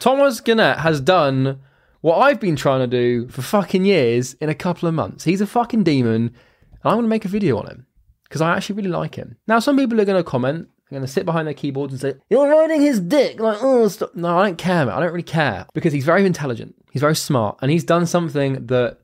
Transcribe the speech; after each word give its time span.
Thomas 0.00 0.40
Gonnet 0.40 0.78
has 0.78 0.98
done 1.00 1.60
what 2.00 2.16
I've 2.16 2.40
been 2.40 2.56
trying 2.56 2.80
to 2.80 2.86
do 2.86 3.28
for 3.28 3.42
fucking 3.42 3.84
years 3.84 4.32
in 4.34 4.48
a 4.48 4.54
couple 4.54 4.88
of 4.88 4.94
months. 4.94 5.24
He's 5.24 5.42
a 5.42 5.46
fucking 5.46 5.84
demon, 5.84 6.14
and 6.14 6.32
I'm 6.82 6.94
going 6.94 7.04
to 7.04 7.08
make 7.08 7.26
a 7.26 7.28
video 7.28 7.58
on 7.58 7.66
him 7.66 7.86
because 8.24 8.40
I 8.40 8.56
actually 8.56 8.76
really 8.76 8.88
like 8.88 9.16
him. 9.16 9.36
Now, 9.46 9.58
some 9.58 9.76
people 9.76 10.00
are 10.00 10.06
going 10.06 10.16
to 10.16 10.28
comment, 10.28 10.68
they're 10.88 10.98
going 10.98 11.06
to 11.06 11.12
sit 11.12 11.26
behind 11.26 11.46
their 11.46 11.54
keyboards 11.54 11.92
and 11.92 12.00
say, 12.00 12.14
You're 12.30 12.48
riding 12.48 12.80
his 12.80 12.98
dick. 12.98 13.38
Like, 13.38 13.58
oh, 13.60 13.88
stop. 13.88 14.14
No, 14.14 14.38
I 14.38 14.46
don't 14.46 14.56
care, 14.56 14.86
man. 14.86 14.94
I 14.94 15.00
don't 15.00 15.12
really 15.12 15.22
care 15.22 15.66
because 15.74 15.92
he's 15.92 16.06
very 16.06 16.24
intelligent, 16.24 16.74
he's 16.90 17.02
very 17.02 17.16
smart, 17.16 17.58
and 17.60 17.70
he's 17.70 17.84
done 17.84 18.06
something 18.06 18.66
that 18.68 19.00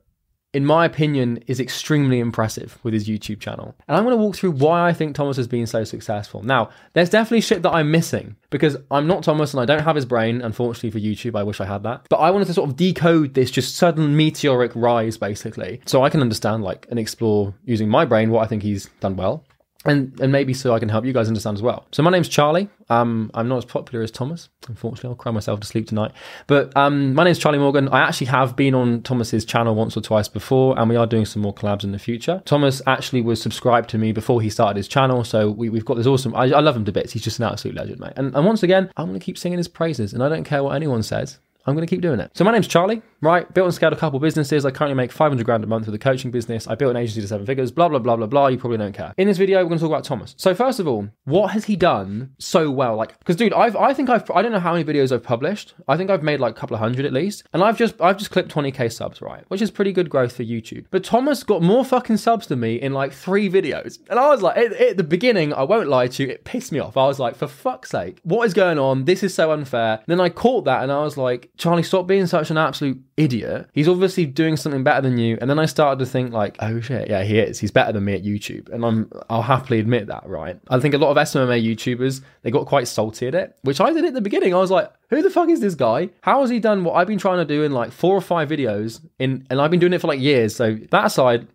in 0.53 0.65
my 0.65 0.85
opinion, 0.85 1.43
is 1.47 1.59
extremely 1.59 2.19
impressive 2.19 2.77
with 2.81 2.93
his 2.93 3.07
YouTube 3.07 3.39
channel. 3.39 3.75
And 3.87 3.97
I'm 3.97 4.03
going 4.03 4.15
to 4.15 4.21
walk 4.21 4.35
through 4.35 4.51
why 4.51 4.87
I 4.87 4.93
think 4.93 5.15
Thomas 5.15 5.37
has 5.37 5.47
been 5.47 5.67
so 5.67 5.83
successful. 5.83 6.41
Now, 6.41 6.69
there's 6.93 7.09
definitely 7.09 7.41
shit 7.41 7.61
that 7.63 7.71
I'm 7.71 7.91
missing 7.91 8.35
because 8.49 8.77
I'm 8.89 9.07
not 9.07 9.23
Thomas 9.23 9.53
and 9.53 9.61
I 9.61 9.65
don't 9.65 9.83
have 9.83 9.95
his 9.95 10.05
brain, 10.05 10.41
unfortunately 10.41 10.91
for 10.91 11.05
YouTube. 11.05 11.37
I 11.37 11.43
wish 11.43 11.59
I 11.59 11.65
had 11.65 11.83
that. 11.83 12.07
But 12.09 12.17
I 12.17 12.31
wanted 12.31 12.45
to 12.45 12.53
sort 12.53 12.69
of 12.69 12.75
decode 12.75 13.33
this 13.33 13.51
just 13.51 13.75
sudden 13.75 14.15
meteoric 14.15 14.71
rise, 14.73 15.17
basically, 15.17 15.81
so 15.85 16.03
I 16.03 16.09
can 16.09 16.21
understand, 16.21 16.63
like, 16.63 16.87
and 16.89 16.97
explore 16.97 17.53
using 17.65 17.89
my 17.89 18.05
brain 18.05 18.31
what 18.31 18.43
I 18.43 18.47
think 18.47 18.63
he's 18.63 18.85
done 19.01 19.15
well 19.15 19.43
and 19.85 20.19
and 20.19 20.31
maybe 20.31 20.53
so 20.53 20.73
I 20.73 20.79
can 20.79 20.89
help 20.89 21.05
you 21.05 21.13
guys 21.13 21.27
understand 21.27 21.57
as 21.57 21.61
well. 21.61 21.85
So 21.91 22.03
my 22.03 22.11
name's 22.11 22.29
Charlie. 22.29 22.69
Um, 22.89 23.31
I'm 23.33 23.47
not 23.47 23.57
as 23.57 23.65
popular 23.65 24.03
as 24.03 24.11
Thomas. 24.11 24.49
Unfortunately, 24.67 25.09
I'll 25.09 25.15
cry 25.15 25.31
myself 25.31 25.59
to 25.59 25.67
sleep 25.67 25.87
tonight. 25.87 26.11
But 26.47 26.75
um, 26.75 27.13
my 27.13 27.23
name's 27.23 27.39
Charlie 27.39 27.59
Morgan. 27.59 27.89
I 27.89 27.99
actually 27.99 28.27
have 28.27 28.55
been 28.55 28.73
on 28.73 29.01
Thomas's 29.03 29.45
channel 29.45 29.75
once 29.75 29.97
or 29.97 30.01
twice 30.01 30.27
before, 30.27 30.77
and 30.79 30.89
we 30.89 30.95
are 30.95 31.05
doing 31.05 31.25
some 31.25 31.41
more 31.41 31.53
collabs 31.53 31.83
in 31.83 31.91
the 31.91 31.99
future. 31.99 32.41
Thomas 32.45 32.81
actually 32.87 33.21
was 33.21 33.41
subscribed 33.41 33.89
to 33.89 33.97
me 33.97 34.11
before 34.11 34.41
he 34.41 34.49
started 34.49 34.77
his 34.77 34.87
channel, 34.87 35.23
so 35.23 35.49
we, 35.49 35.69
have 35.69 35.85
got 35.85 35.97
this 35.97 36.07
awesome. 36.07 36.35
I, 36.35 36.45
I, 36.45 36.59
love 36.59 36.75
him 36.75 36.85
to 36.85 36.91
bits. 36.91 37.13
He's 37.13 37.23
just 37.23 37.39
an 37.39 37.45
absolute 37.45 37.75
legend, 37.75 37.99
mate. 37.99 38.13
And, 38.15 38.33
and 38.35 38.45
once 38.45 38.63
again, 38.63 38.89
I'm 38.97 39.07
going 39.07 39.19
to 39.19 39.25
keep 39.25 39.37
singing 39.37 39.57
his 39.57 39.67
praises, 39.67 40.13
and 40.13 40.23
I 40.23 40.29
don't 40.29 40.43
care 40.43 40.63
what 40.63 40.75
anyone 40.75 41.03
says. 41.03 41.39
I'm 41.65 41.75
going 41.75 41.85
to 41.85 41.93
keep 41.93 42.01
doing 42.01 42.21
it. 42.21 42.31
So 42.33 42.45
my 42.45 42.51
name's 42.51 42.67
Charlie, 42.67 43.01
right? 43.21 43.51
Built 43.53 43.65
and 43.65 43.73
scaled 43.73 43.93
a 43.93 43.97
couple 43.97 44.19
businesses. 44.19 44.65
I 44.65 44.71
currently 44.71 44.95
make 44.95 45.11
500 45.11 45.45
grand 45.45 45.63
a 45.63 45.67
month 45.67 45.85
with 45.85 45.95
a 45.95 45.99
coaching 45.99 46.31
business. 46.31 46.67
I 46.67 46.75
built 46.75 46.91
an 46.91 46.97
agency 46.97 47.21
to 47.21 47.27
seven 47.27 47.45
figures, 47.45 47.71
blah, 47.71 47.89
blah, 47.89 47.99
blah, 47.99 48.15
blah, 48.15 48.27
blah. 48.27 48.47
You 48.47 48.57
probably 48.57 48.77
don't 48.77 48.93
care. 48.93 49.13
In 49.17 49.27
this 49.27 49.37
video, 49.37 49.59
we're 49.59 49.69
going 49.69 49.79
to 49.79 49.83
talk 49.83 49.91
about 49.91 50.03
Thomas. 50.03 50.35
So 50.37 50.53
first 50.53 50.79
of 50.79 50.87
all, 50.87 51.09
what 51.25 51.51
has 51.51 51.65
he 51.65 51.75
done 51.75 52.33
so 52.37 52.69
well? 52.69 52.95
Like, 52.95 53.17
because 53.19 53.35
dude, 53.35 53.53
I've, 53.53 53.75
I 53.75 53.93
think 53.93 54.09
I've, 54.09 54.29
I 54.31 54.41
don't 54.41 54.51
know 54.51 54.59
how 54.59 54.73
many 54.73 54.83
videos 54.83 55.11
I've 55.11 55.23
published. 55.23 55.73
I 55.87 55.97
think 55.97 56.09
I've 56.09 56.23
made 56.23 56.39
like 56.39 56.55
a 56.55 56.59
couple 56.59 56.75
of 56.75 56.79
hundred 56.79 57.05
at 57.05 57.13
least. 57.13 57.43
And 57.53 57.63
I've 57.63 57.77
just, 57.77 57.99
I've 58.01 58.17
just 58.17 58.31
clipped 58.31 58.53
20k 58.53 58.91
subs, 58.91 59.21
right? 59.21 59.43
Which 59.47 59.61
is 59.61 59.71
pretty 59.71 59.91
good 59.91 60.09
growth 60.09 60.35
for 60.35 60.43
YouTube. 60.43 60.85
But 60.91 61.03
Thomas 61.03 61.43
got 61.43 61.61
more 61.61 61.83
fucking 61.83 62.17
subs 62.17 62.47
than 62.47 62.59
me 62.59 62.75
in 62.75 62.93
like 62.93 63.13
three 63.13 63.49
videos. 63.49 63.99
And 64.09 64.19
I 64.19 64.29
was 64.29 64.41
like, 64.41 64.57
at, 64.57 64.73
at 64.73 64.97
the 64.97 65.03
beginning, 65.03 65.53
I 65.53 65.63
won't 65.63 65.89
lie 65.89 66.07
to 66.07 66.23
you, 66.23 66.29
it 66.29 66.43
pissed 66.43 66.71
me 66.71 66.79
off. 66.79 66.97
I 66.97 67.07
was 67.07 67.19
like, 67.19 67.35
for 67.35 67.47
fuck's 67.47 67.89
sake, 67.89 68.19
what 68.23 68.45
is 68.45 68.53
going 68.53 68.77
on? 68.77 69.05
This 69.05 69.23
is 69.23 69.33
so 69.33 69.51
unfair. 69.51 70.01
then 70.07 70.19
I 70.19 70.29
caught 70.29 70.65
that 70.65 70.83
and 70.83 70.91
I 70.91 71.03
was 71.03 71.17
like, 71.17 71.49
Charlie, 71.57 71.83
stop 71.83 72.07
being 72.07 72.27
such 72.27 72.51
an 72.51 72.57
absolute 72.57 73.01
idiot. 73.17 73.67
He's 73.73 73.87
obviously 73.87 74.25
doing 74.25 74.55
something 74.55 74.83
better 74.83 75.01
than 75.01 75.17
you. 75.17 75.37
And 75.41 75.49
then 75.49 75.59
I 75.59 75.65
started 75.65 75.99
to 75.99 76.09
think 76.09 76.31
like, 76.31 76.55
oh 76.59 76.79
shit, 76.79 77.09
yeah, 77.09 77.23
he 77.23 77.39
is. 77.39 77.59
He's 77.59 77.71
better 77.71 77.91
than 77.91 78.05
me 78.05 78.13
at 78.13 78.23
YouTube. 78.23 78.69
And 78.69 78.85
I'm 78.85 79.11
I'll 79.29 79.41
happily 79.41 79.79
admit 79.79 80.07
that, 80.07 80.27
right? 80.27 80.59
I 80.69 80.79
think 80.79 80.93
a 80.93 80.99
lot 80.99 81.09
of 81.09 81.17
SMMA 81.17 81.63
YouTubers, 81.63 82.21
they 82.43 82.51
got 82.51 82.67
quite 82.67 82.87
salty 82.87 83.27
at 83.27 83.35
it, 83.35 83.57
which 83.63 83.81
I 83.81 83.91
did 83.91 84.05
at 84.05 84.13
the 84.13 84.21
beginning. 84.21 84.53
I 84.53 84.59
was 84.59 84.71
like, 84.71 84.91
who 85.09 85.21
the 85.21 85.29
fuck 85.29 85.49
is 85.49 85.59
this 85.59 85.75
guy? 85.75 86.09
How 86.21 86.41
has 86.41 86.49
he 86.49 86.59
done 86.59 86.83
what 86.83 86.93
I've 86.93 87.07
been 87.07 87.17
trying 87.17 87.39
to 87.39 87.45
do 87.45 87.63
in 87.63 87.71
like 87.71 87.91
four 87.91 88.15
or 88.15 88.21
five 88.21 88.49
videos 88.49 89.01
in 89.19 89.45
and 89.49 89.59
I've 89.59 89.71
been 89.71 89.79
doing 89.79 89.93
it 89.93 90.01
for 90.01 90.07
like 90.07 90.19
years. 90.19 90.55
So 90.55 90.75
that 90.91 91.05
aside, 91.05 91.47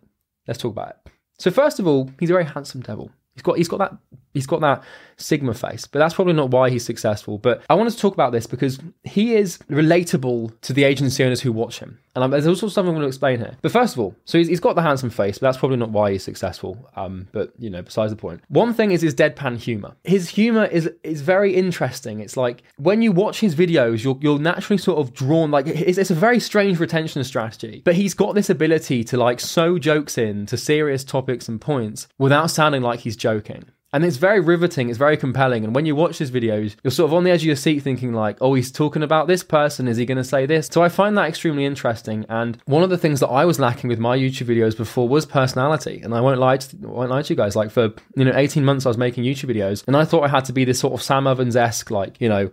let's 0.47 0.59
talk 0.59 0.73
about 0.73 0.89
it. 0.89 1.11
So 1.39 1.49
first 1.49 1.79
of 1.79 1.87
all, 1.87 2.11
he's 2.19 2.29
a 2.29 2.33
very 2.33 2.45
handsome 2.45 2.81
devil. 2.81 3.11
He's 3.35 3.41
got 3.41 3.57
he's 3.57 3.67
got 3.67 3.77
that 3.77 3.97
he's 4.33 4.47
got 4.47 4.61
that 4.61 4.83
sigma 5.17 5.53
face, 5.53 5.87
but 5.87 5.99
that's 5.99 6.13
probably 6.13 6.33
not 6.33 6.51
why 6.51 6.69
he's 6.69 6.85
successful. 6.85 7.37
But 7.37 7.63
I 7.69 7.73
wanted 7.73 7.91
to 7.91 7.97
talk 7.97 8.13
about 8.13 8.31
this 8.31 8.45
because 8.45 8.79
he 9.03 9.35
is 9.35 9.57
relatable 9.69 10.59
to 10.61 10.73
the 10.73 10.83
agency 10.83 11.23
owners 11.23 11.41
who 11.41 11.51
watch 11.51 11.79
him. 11.79 11.99
And 12.15 12.31
there's 12.31 12.47
also 12.47 12.67
something 12.67 12.89
I'm 12.89 12.95
going 12.95 13.03
to 13.03 13.07
explain 13.07 13.39
here. 13.39 13.57
But 13.61 13.71
first 13.71 13.95
of 13.95 13.99
all, 13.99 14.15
so 14.25 14.37
he's, 14.37 14.47
he's 14.47 14.59
got 14.59 14.75
the 14.75 14.81
handsome 14.81 15.09
face, 15.09 15.39
but 15.39 15.47
that's 15.47 15.57
probably 15.57 15.77
not 15.77 15.89
why 15.89 16.11
he's 16.11 16.23
successful. 16.23 16.89
Um, 16.95 17.27
but 17.31 17.53
you 17.57 17.69
know, 17.69 17.81
besides 17.81 18.11
the 18.11 18.15
point. 18.15 18.41
One 18.49 18.73
thing 18.73 18.91
is 18.91 19.01
his 19.01 19.15
deadpan 19.15 19.57
humor. 19.57 19.95
His 20.03 20.29
humor 20.29 20.65
is 20.65 20.89
is 21.03 21.21
very 21.21 21.55
interesting. 21.55 22.19
It's 22.19 22.37
like 22.37 22.63
when 22.77 23.01
you 23.01 23.11
watch 23.11 23.39
his 23.39 23.55
videos, 23.55 24.03
you're 24.03 24.17
you're 24.21 24.39
naturally 24.39 24.77
sort 24.77 24.99
of 24.99 25.13
drawn. 25.13 25.49
Like 25.51 25.67
it's, 25.67 25.97
it's 25.97 26.11
a 26.11 26.15
very 26.15 26.39
strange 26.39 26.79
retention 26.79 27.23
strategy. 27.23 27.81
But 27.83 27.95
he's 27.95 28.13
got 28.13 28.35
this 28.35 28.49
ability 28.49 29.03
to 29.05 29.17
like 29.17 29.39
sew 29.39 29.79
jokes 29.79 30.17
in 30.17 30.45
to 30.47 30.57
serious 30.57 31.03
topics 31.03 31.49
and 31.49 31.59
points 31.59 32.07
without 32.17 32.51
sounding 32.51 32.81
like 32.81 32.99
he's 32.99 33.15
joking. 33.15 33.65
And 33.93 34.03
it's 34.03 34.17
very 34.17 34.39
riveting, 34.39 34.89
it's 34.89 34.97
very 34.97 35.15
compelling. 35.15 35.63
And 35.63 35.75
when 35.75 35.85
you 35.85 35.95
watch 35.95 36.17
his 36.17 36.31
videos, 36.31 36.75
you're 36.83 36.91
sort 36.91 37.09
of 37.09 37.13
on 37.13 37.23
the 37.23 37.31
edge 37.31 37.41
of 37.41 37.47
your 37.47 37.55
seat 37.55 37.81
thinking, 37.81 38.13
like, 38.13 38.37
oh, 38.41 38.55
he's 38.55 38.71
talking 38.71 39.03
about 39.03 39.27
this 39.27 39.43
person. 39.43 39.87
Is 39.87 39.97
he 39.97 40.05
going 40.05 40.17
to 40.17 40.23
say 40.23 40.47
this? 40.47 40.67
So 40.71 40.81
I 40.81 40.89
find 40.89 41.17
that 41.17 41.29
extremely 41.29 41.63
interesting. 41.63 42.25
And 42.27 42.57
one 42.65 42.81
of 42.81 42.89
the 42.89 42.97
things 42.97 43.19
that 43.19 43.27
I 43.27 43.45
was 43.45 43.59
lacking 43.59 43.89
with 43.89 43.99
my 43.99 44.17
YouTube 44.17 44.47
videos 44.47 44.75
before 44.75 45.07
was 45.07 45.27
personality. 45.27 46.01
And 46.03 46.15
I 46.15 46.21
won't 46.21 46.39
lie 46.39 46.57
to, 46.57 46.77
won't 46.77 47.11
lie 47.11 47.21
to 47.21 47.33
you 47.33 47.37
guys. 47.37 47.55
Like, 47.55 47.69
for, 47.69 47.93
you 48.15 48.25
know, 48.25 48.33
18 48.35 48.65
months 48.65 48.85
I 48.85 48.89
was 48.89 48.97
making 48.97 49.23
YouTube 49.23 49.55
videos, 49.55 49.83
and 49.85 49.95
I 49.95 50.05
thought 50.05 50.23
I 50.23 50.27
had 50.27 50.45
to 50.45 50.53
be 50.53 50.65
this 50.65 50.79
sort 50.79 50.93
of 50.93 51.01
Sam 51.03 51.27
Ovens 51.27 51.55
esque, 51.55 51.91
like, 51.91 52.19
you 52.19 52.29
know, 52.29 52.51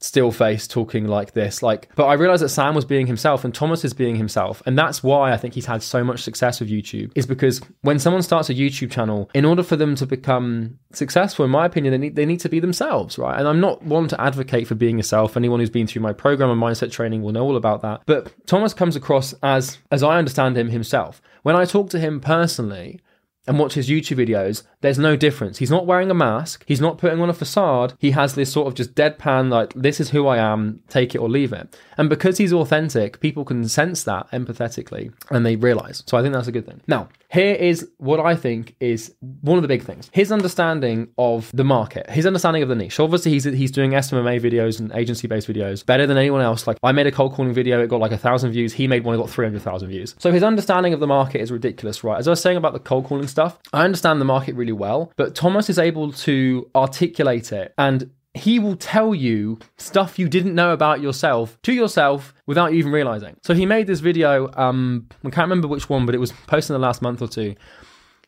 still 0.00 0.30
face 0.30 0.68
talking 0.68 1.06
like 1.06 1.32
this 1.32 1.62
like 1.62 1.88
but 1.94 2.04
i 2.04 2.12
realized 2.12 2.42
that 2.42 2.50
sam 2.50 2.74
was 2.74 2.84
being 2.84 3.06
himself 3.06 3.44
and 3.44 3.54
thomas 3.54 3.82
is 3.84 3.94
being 3.94 4.16
himself. 4.16 4.62
And 4.66 4.78
that's 4.78 5.02
why 5.02 5.32
i 5.32 5.38
think 5.38 5.54
he's 5.54 5.66
had 5.66 5.82
so 5.82 6.04
much 6.04 6.22
success 6.22 6.60
with 6.60 6.68
youtube 6.68 7.12
is 7.14 7.26
because 7.26 7.60
when 7.80 7.98
someone 7.98 8.22
starts 8.22 8.50
a 8.50 8.54
youtube 8.54 8.90
channel 8.90 9.30
in 9.32 9.46
order 9.46 9.62
for 9.62 9.76
them 9.76 9.94
to 9.96 10.06
become 10.06 10.78
successful 10.92 11.44
in 11.46 11.50
my 11.50 11.64
opinion 11.64 11.92
they 11.92 11.98
need, 11.98 12.16
they 12.16 12.26
need 12.26 12.40
to 12.40 12.48
be 12.50 12.60
themselves 12.60 13.18
right? 13.18 13.38
And 13.38 13.48
i'm 13.48 13.60
not 13.60 13.82
one 13.82 14.06
to 14.08 14.20
advocate 14.20 14.66
for 14.66 14.74
being 14.74 14.98
yourself. 14.98 15.36
Anyone 15.36 15.60
who's 15.60 15.70
been 15.70 15.86
through 15.86 16.02
my 16.02 16.12
program 16.12 16.50
and 16.50 16.60
mindset 16.60 16.92
training 16.92 17.22
will 17.22 17.32
know 17.32 17.44
all 17.44 17.56
about 17.56 17.80
that. 17.82 18.02
But 18.06 18.32
thomas 18.46 18.74
comes 18.74 18.96
across 18.96 19.32
as 19.42 19.78
as 19.90 20.02
i 20.02 20.18
understand 20.18 20.58
him 20.58 20.68
himself. 20.68 21.22
When 21.42 21.56
i 21.56 21.64
talk 21.64 21.88
to 21.90 21.98
him 21.98 22.20
personally 22.20 23.00
and 23.46 23.58
watch 23.58 23.74
his 23.74 23.88
YouTube 23.88 24.26
videos, 24.26 24.62
there's 24.80 24.98
no 24.98 25.16
difference. 25.16 25.58
He's 25.58 25.70
not 25.70 25.86
wearing 25.86 26.10
a 26.10 26.14
mask. 26.14 26.64
He's 26.66 26.80
not 26.80 26.98
putting 26.98 27.20
on 27.20 27.30
a 27.30 27.34
facade. 27.34 27.94
He 27.98 28.10
has 28.12 28.34
this 28.34 28.52
sort 28.52 28.66
of 28.66 28.74
just 28.74 28.94
deadpan, 28.94 29.50
like, 29.50 29.72
this 29.74 30.00
is 30.00 30.10
who 30.10 30.26
I 30.26 30.38
am, 30.38 30.80
take 30.88 31.14
it 31.14 31.18
or 31.18 31.28
leave 31.28 31.52
it. 31.52 31.78
And 31.96 32.08
because 32.08 32.38
he's 32.38 32.52
authentic, 32.52 33.20
people 33.20 33.44
can 33.44 33.68
sense 33.68 34.02
that 34.04 34.30
empathetically 34.30 35.12
and 35.30 35.46
they 35.46 35.56
realize. 35.56 36.02
So 36.06 36.16
I 36.16 36.22
think 36.22 36.34
that's 36.34 36.48
a 36.48 36.52
good 36.52 36.66
thing. 36.66 36.80
Now, 36.86 37.08
here 37.36 37.54
is 37.54 37.88
what 37.98 38.18
I 38.18 38.34
think 38.34 38.74
is 38.80 39.14
one 39.20 39.58
of 39.58 39.62
the 39.62 39.68
big 39.68 39.82
things 39.82 40.10
his 40.12 40.32
understanding 40.32 41.08
of 41.18 41.50
the 41.54 41.64
market, 41.64 42.08
his 42.10 42.26
understanding 42.26 42.62
of 42.62 42.68
the 42.68 42.74
niche. 42.74 42.98
Obviously, 42.98 43.32
he's, 43.32 43.44
he's 43.44 43.70
doing 43.70 43.92
SMMA 43.92 44.40
videos 44.40 44.80
and 44.80 44.92
agency 44.92 45.28
based 45.28 45.46
videos 45.46 45.84
better 45.84 46.06
than 46.06 46.16
anyone 46.16 46.40
else. 46.40 46.66
Like, 46.66 46.78
I 46.82 46.92
made 46.92 47.06
a 47.06 47.12
cold 47.12 47.34
calling 47.34 47.52
video, 47.52 47.82
it 47.82 47.88
got 47.88 48.00
like 48.00 48.12
a 48.12 48.18
thousand 48.18 48.52
views. 48.52 48.72
He 48.72 48.88
made 48.88 49.04
one, 49.04 49.14
it 49.14 49.18
got 49.18 49.30
300,000 49.30 49.88
views. 49.88 50.14
So 50.18 50.32
his 50.32 50.42
understanding 50.42 50.94
of 50.94 51.00
the 51.00 51.06
market 51.06 51.40
is 51.40 51.52
ridiculous, 51.52 52.02
right? 52.02 52.18
As 52.18 52.26
I 52.26 52.30
was 52.30 52.40
saying 52.40 52.56
about 52.56 52.72
the 52.72 52.80
cold 52.80 53.04
calling 53.04 53.28
stuff, 53.28 53.58
I 53.72 53.84
understand 53.84 54.20
the 54.20 54.24
market 54.24 54.54
really 54.54 54.72
well, 54.72 55.12
but 55.16 55.34
Thomas 55.34 55.68
is 55.68 55.78
able 55.78 56.12
to 56.12 56.70
articulate 56.74 57.52
it 57.52 57.74
and 57.76 58.10
he 58.36 58.58
will 58.58 58.76
tell 58.76 59.14
you 59.14 59.58
stuff 59.78 60.18
you 60.18 60.28
didn't 60.28 60.54
know 60.54 60.72
about 60.72 61.00
yourself 61.00 61.58
to 61.62 61.72
yourself 61.72 62.34
without 62.46 62.72
you 62.72 62.78
even 62.78 62.92
realizing. 62.92 63.36
So 63.42 63.54
he 63.54 63.66
made 63.66 63.86
this 63.86 64.00
video, 64.00 64.50
um, 64.54 65.06
I 65.24 65.30
can't 65.30 65.48
remember 65.48 65.68
which 65.68 65.88
one, 65.88 66.06
but 66.06 66.14
it 66.14 66.18
was 66.18 66.32
posted 66.46 66.74
in 66.74 66.80
the 66.80 66.86
last 66.86 67.02
month 67.02 67.22
or 67.22 67.28
two. 67.28 67.54